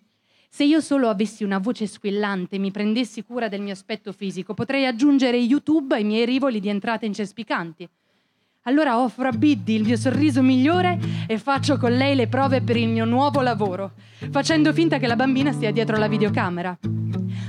Se 0.50 0.64
io 0.64 0.80
solo 0.80 1.10
avessi 1.10 1.44
una 1.44 1.58
voce 1.58 1.86
squillante 1.86 2.56
e 2.56 2.60
mi 2.60 2.72
prendessi 2.72 3.24
cura 3.24 3.50
del 3.50 3.62
mio 3.62 3.74
aspetto 3.74 4.14
fisico, 4.14 4.54
potrei 4.54 4.86
aggiungere 4.86 5.38
YouTube 5.38 5.96
ai 5.96 6.06
miei 6.06 6.26
rivoli 6.26 6.62
di 6.62 6.70
entrate 6.70 7.06
incespicanti. 7.06 7.88
Allora 8.64 9.00
offro 9.00 9.28
a 9.28 9.32
Biddy 9.32 9.76
il 9.76 9.84
mio 9.84 9.98
sorriso 9.98 10.42
migliore 10.42 10.98
e 11.28 11.38
faccio 11.38 11.78
con 11.78 11.92
lei 11.92 12.16
le 12.16 12.28
prove 12.28 12.62
per 12.62 12.78
il 12.78 12.88
mio 12.88 13.06
nuovo 13.06 13.42
lavoro, 13.42 13.94
facendo 14.30 14.72
finta 14.74 14.98
che 14.98 15.08
la 15.08 15.16
bambina 15.16 15.52
stia 15.52 15.72
dietro 15.72 15.98
la 15.98 16.08
videocamera. 16.08 16.78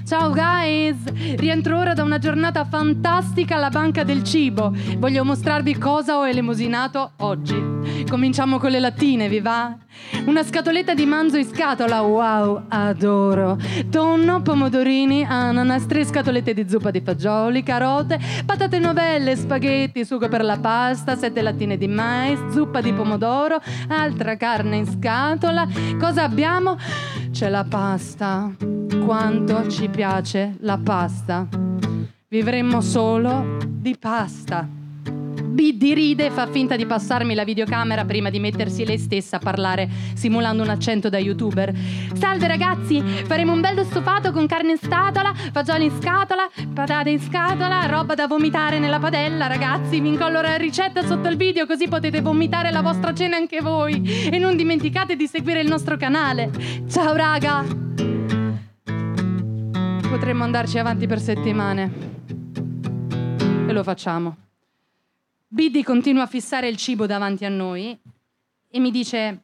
Ciao 0.08 0.32
guys! 0.32 0.96
Rientro 1.36 1.78
ora 1.78 1.92
da 1.92 2.02
una 2.02 2.16
giornata 2.16 2.64
fantastica 2.64 3.56
alla 3.56 3.68
banca 3.68 4.04
del 4.04 4.22
cibo. 4.22 4.72
Voglio 4.96 5.22
mostrarvi 5.22 5.76
cosa 5.76 6.16
ho 6.16 6.26
elemosinato 6.26 7.12
oggi. 7.18 8.04
Cominciamo 8.08 8.58
con 8.58 8.70
le 8.70 8.80
lattine, 8.80 9.28
vi 9.28 9.40
va? 9.40 9.76
Una 10.24 10.42
scatoletta 10.42 10.94
di 10.94 11.04
manzo 11.04 11.36
in 11.36 11.44
scatola, 11.44 12.00
wow, 12.00 12.64
adoro. 12.68 13.58
Tonno, 13.90 14.40
pomodorini, 14.40 15.26
ananas, 15.28 15.84
tre 15.84 16.06
scatolette 16.06 16.54
di 16.54 16.66
zuppa 16.66 16.90
di 16.90 17.02
fagioli, 17.02 17.62
carote, 17.62 18.18
patate 18.46 18.78
novelle, 18.78 19.36
spaghetti, 19.36 20.06
sugo 20.06 20.28
per 20.28 20.42
la 20.42 20.56
pasta, 20.56 21.16
sette 21.16 21.42
lattine 21.42 21.76
di 21.76 21.86
mais, 21.86 22.40
zuppa 22.50 22.80
di 22.80 22.94
pomodoro, 22.94 23.60
altra 23.88 24.38
carne 24.38 24.76
in 24.76 24.86
scatola. 24.86 25.68
Cosa 26.00 26.22
abbiamo? 26.22 26.78
C'è 27.30 27.50
la 27.50 27.66
pasta. 27.68 28.77
Quanto 29.04 29.68
ci 29.68 29.88
piace 29.88 30.56
la 30.60 30.78
pasta. 30.82 31.46
Vivremmo 32.28 32.80
solo 32.80 33.58
di 33.66 33.96
pasta. 33.98 34.66
Biddy 35.58 35.92
ride 35.92 36.26
e 36.26 36.30
fa 36.30 36.46
finta 36.46 36.76
di 36.76 36.86
passarmi 36.86 37.34
la 37.34 37.44
videocamera 37.44 38.04
prima 38.04 38.30
di 38.30 38.38
mettersi 38.38 38.86
lei 38.86 38.96
stessa 38.96 39.36
a 39.36 39.38
parlare, 39.40 39.88
simulando 40.14 40.62
un 40.62 40.68
accento 40.68 41.08
da 41.08 41.18
youtuber. 41.18 41.74
Salve 42.14 42.46
ragazzi, 42.46 43.02
faremo 43.02 43.52
un 43.52 43.60
bello 43.60 43.82
stufato 43.84 44.30
con 44.30 44.46
carne 44.46 44.72
in 44.72 44.78
scatola, 44.78 45.34
fagioli 45.52 45.86
in 45.86 46.00
scatola, 46.00 46.48
patate 46.72 47.10
in 47.10 47.20
scatola, 47.20 47.86
roba 47.86 48.14
da 48.14 48.26
vomitare 48.26 48.78
nella 48.78 49.00
padella, 49.00 49.48
ragazzi. 49.48 50.00
Vi 50.00 50.08
incollo 50.08 50.40
la 50.40 50.56
ricetta 50.56 51.04
sotto 51.04 51.28
il 51.28 51.36
video 51.36 51.66
così 51.66 51.88
potete 51.88 52.20
vomitare 52.20 52.70
la 52.70 52.80
vostra 52.80 53.12
cena 53.12 53.36
anche 53.36 53.60
voi. 53.60 54.28
E 54.30 54.38
non 54.38 54.56
dimenticate 54.56 55.16
di 55.16 55.26
seguire 55.26 55.60
il 55.60 55.68
nostro 55.68 55.96
canale. 55.96 56.50
Ciao 56.88 57.14
raga! 57.14 58.17
Potremmo 60.08 60.42
andarci 60.42 60.78
avanti 60.78 61.06
per 61.06 61.20
settimane. 61.20 61.92
E 63.68 63.72
lo 63.72 63.82
facciamo. 63.82 64.36
Biddy 65.46 65.82
continua 65.82 66.22
a 66.22 66.26
fissare 66.26 66.66
il 66.66 66.78
cibo 66.78 67.04
davanti 67.04 67.44
a 67.44 67.50
noi 67.50 67.96
e 68.70 68.78
mi 68.78 68.90
dice: 68.90 69.42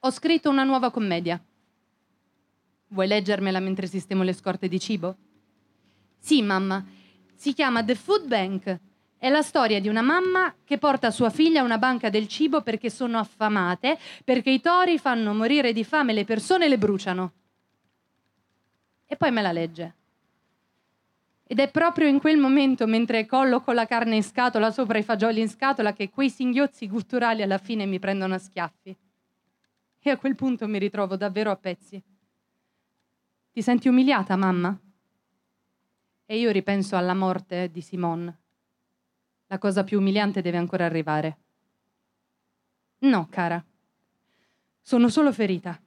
Ho 0.00 0.10
scritto 0.10 0.50
una 0.50 0.64
nuova 0.64 0.90
commedia. 0.90 1.40
Vuoi 2.88 3.06
leggermela 3.06 3.60
mentre 3.60 3.86
sistemo 3.86 4.24
le 4.24 4.32
scorte 4.32 4.66
di 4.66 4.80
cibo? 4.80 5.16
Sì, 6.18 6.42
mamma. 6.42 6.84
Si 7.32 7.52
chiama 7.52 7.84
The 7.84 7.94
Food 7.94 8.26
Bank. 8.26 8.80
È 9.16 9.28
la 9.30 9.42
storia 9.42 9.80
di 9.80 9.86
una 9.86 10.02
mamma 10.02 10.52
che 10.64 10.76
porta 10.76 11.12
sua 11.12 11.30
figlia 11.30 11.60
a 11.60 11.64
una 11.64 11.78
banca 11.78 12.10
del 12.10 12.26
cibo 12.26 12.62
perché 12.62 12.90
sono 12.90 13.18
affamate, 13.18 13.96
perché 14.24 14.50
i 14.50 14.60
tori 14.60 14.98
fanno 14.98 15.32
morire 15.32 15.72
di 15.72 15.84
fame 15.84 16.12
le 16.12 16.24
persone 16.24 16.64
e 16.64 16.68
le 16.68 16.78
bruciano. 16.78 17.32
E 19.14 19.16
poi 19.16 19.30
me 19.30 19.42
la 19.42 19.52
legge. 19.52 19.94
Ed 21.44 21.60
è 21.60 21.70
proprio 21.70 22.08
in 22.08 22.18
quel 22.18 22.36
momento, 22.36 22.84
mentre 22.88 23.26
colloco 23.26 23.70
la 23.70 23.86
carne 23.86 24.16
in 24.16 24.24
scatola 24.24 24.72
sopra 24.72 24.98
i 24.98 25.04
fagioli 25.04 25.40
in 25.40 25.48
scatola, 25.48 25.92
che 25.92 26.10
quei 26.10 26.28
singhiozzi 26.28 26.88
gutturali 26.88 27.40
alla 27.40 27.58
fine 27.58 27.86
mi 27.86 28.00
prendono 28.00 28.34
a 28.34 28.38
schiaffi. 28.38 28.96
E 30.00 30.10
a 30.10 30.16
quel 30.16 30.34
punto 30.34 30.66
mi 30.66 30.80
ritrovo 30.80 31.14
davvero 31.14 31.52
a 31.52 31.56
pezzi. 31.56 32.02
Ti 33.52 33.62
senti 33.62 33.86
umiliata, 33.86 34.34
mamma? 34.34 34.76
E 36.26 36.36
io 36.36 36.50
ripenso 36.50 36.96
alla 36.96 37.14
morte 37.14 37.70
di 37.70 37.82
Simone. 37.82 38.38
La 39.46 39.58
cosa 39.58 39.84
più 39.84 40.00
umiliante 40.00 40.42
deve 40.42 40.56
ancora 40.56 40.86
arrivare. 40.86 41.38
No, 42.98 43.28
cara. 43.30 43.64
Sono 44.82 45.08
solo 45.08 45.32
ferita. 45.32 45.80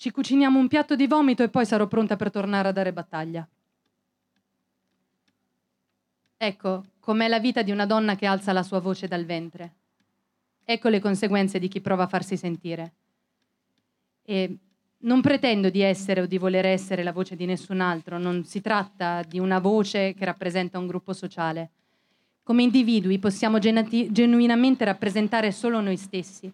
Ci 0.00 0.12
cuciniamo 0.12 0.58
un 0.58 0.66
piatto 0.66 0.96
di 0.96 1.06
vomito 1.06 1.42
e 1.42 1.50
poi 1.50 1.66
sarò 1.66 1.86
pronta 1.86 2.16
per 2.16 2.30
tornare 2.30 2.68
a 2.68 2.72
dare 2.72 2.90
battaglia. 2.90 3.46
Ecco 6.38 6.84
com'è 6.98 7.28
la 7.28 7.38
vita 7.38 7.60
di 7.60 7.70
una 7.70 7.84
donna 7.84 8.16
che 8.16 8.24
alza 8.24 8.54
la 8.54 8.62
sua 8.62 8.80
voce 8.80 9.08
dal 9.08 9.26
ventre. 9.26 9.74
Ecco 10.64 10.88
le 10.88 11.00
conseguenze 11.00 11.58
di 11.58 11.68
chi 11.68 11.82
prova 11.82 12.04
a 12.04 12.06
farsi 12.06 12.38
sentire. 12.38 12.92
E 14.22 14.56
non 15.00 15.20
pretendo 15.20 15.68
di 15.68 15.82
essere 15.82 16.22
o 16.22 16.26
di 16.26 16.38
voler 16.38 16.64
essere 16.64 17.02
la 17.02 17.12
voce 17.12 17.36
di 17.36 17.44
nessun 17.44 17.82
altro, 17.82 18.16
non 18.16 18.46
si 18.46 18.62
tratta 18.62 19.22
di 19.28 19.38
una 19.38 19.58
voce 19.58 20.14
che 20.14 20.24
rappresenta 20.24 20.78
un 20.78 20.86
gruppo 20.86 21.12
sociale. 21.12 21.72
Come 22.42 22.62
individui 22.62 23.18
possiamo 23.18 23.58
genuinamente 23.58 24.82
rappresentare 24.86 25.52
solo 25.52 25.78
noi 25.82 25.98
stessi. 25.98 26.50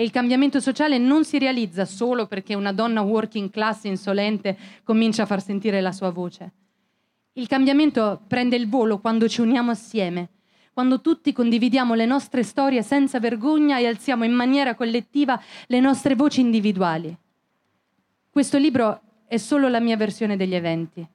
E 0.00 0.02
il 0.02 0.10
cambiamento 0.10 0.60
sociale 0.60 0.96
non 0.96 1.26
si 1.26 1.38
realizza 1.38 1.84
solo 1.84 2.26
perché 2.26 2.54
una 2.54 2.72
donna 2.72 3.02
working 3.02 3.50
class 3.50 3.84
insolente 3.84 4.56
comincia 4.82 5.24
a 5.24 5.26
far 5.26 5.42
sentire 5.42 5.82
la 5.82 5.92
sua 5.92 6.08
voce. 6.08 6.52
Il 7.34 7.46
cambiamento 7.46 8.22
prende 8.26 8.56
il 8.56 8.66
volo 8.66 8.98
quando 8.98 9.28
ci 9.28 9.42
uniamo 9.42 9.70
assieme, 9.70 10.30
quando 10.72 11.02
tutti 11.02 11.34
condividiamo 11.34 11.92
le 11.92 12.06
nostre 12.06 12.44
storie 12.44 12.82
senza 12.82 13.20
vergogna 13.20 13.78
e 13.78 13.86
alziamo 13.86 14.24
in 14.24 14.32
maniera 14.32 14.74
collettiva 14.74 15.38
le 15.66 15.80
nostre 15.80 16.14
voci 16.14 16.40
individuali. 16.40 17.14
Questo 18.30 18.56
libro 18.56 19.02
è 19.26 19.36
solo 19.36 19.68
la 19.68 19.80
mia 19.80 19.98
versione 19.98 20.38
degli 20.38 20.54
eventi. 20.54 21.06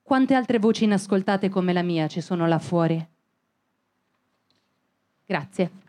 Quante 0.00 0.32
altre 0.32 0.58
voci 0.58 0.84
inascoltate 0.84 1.50
come 1.50 1.74
la 1.74 1.82
mia 1.82 2.08
ci 2.08 2.22
sono 2.22 2.46
là 2.46 2.58
fuori? 2.58 3.06
Grazie. 5.26 5.81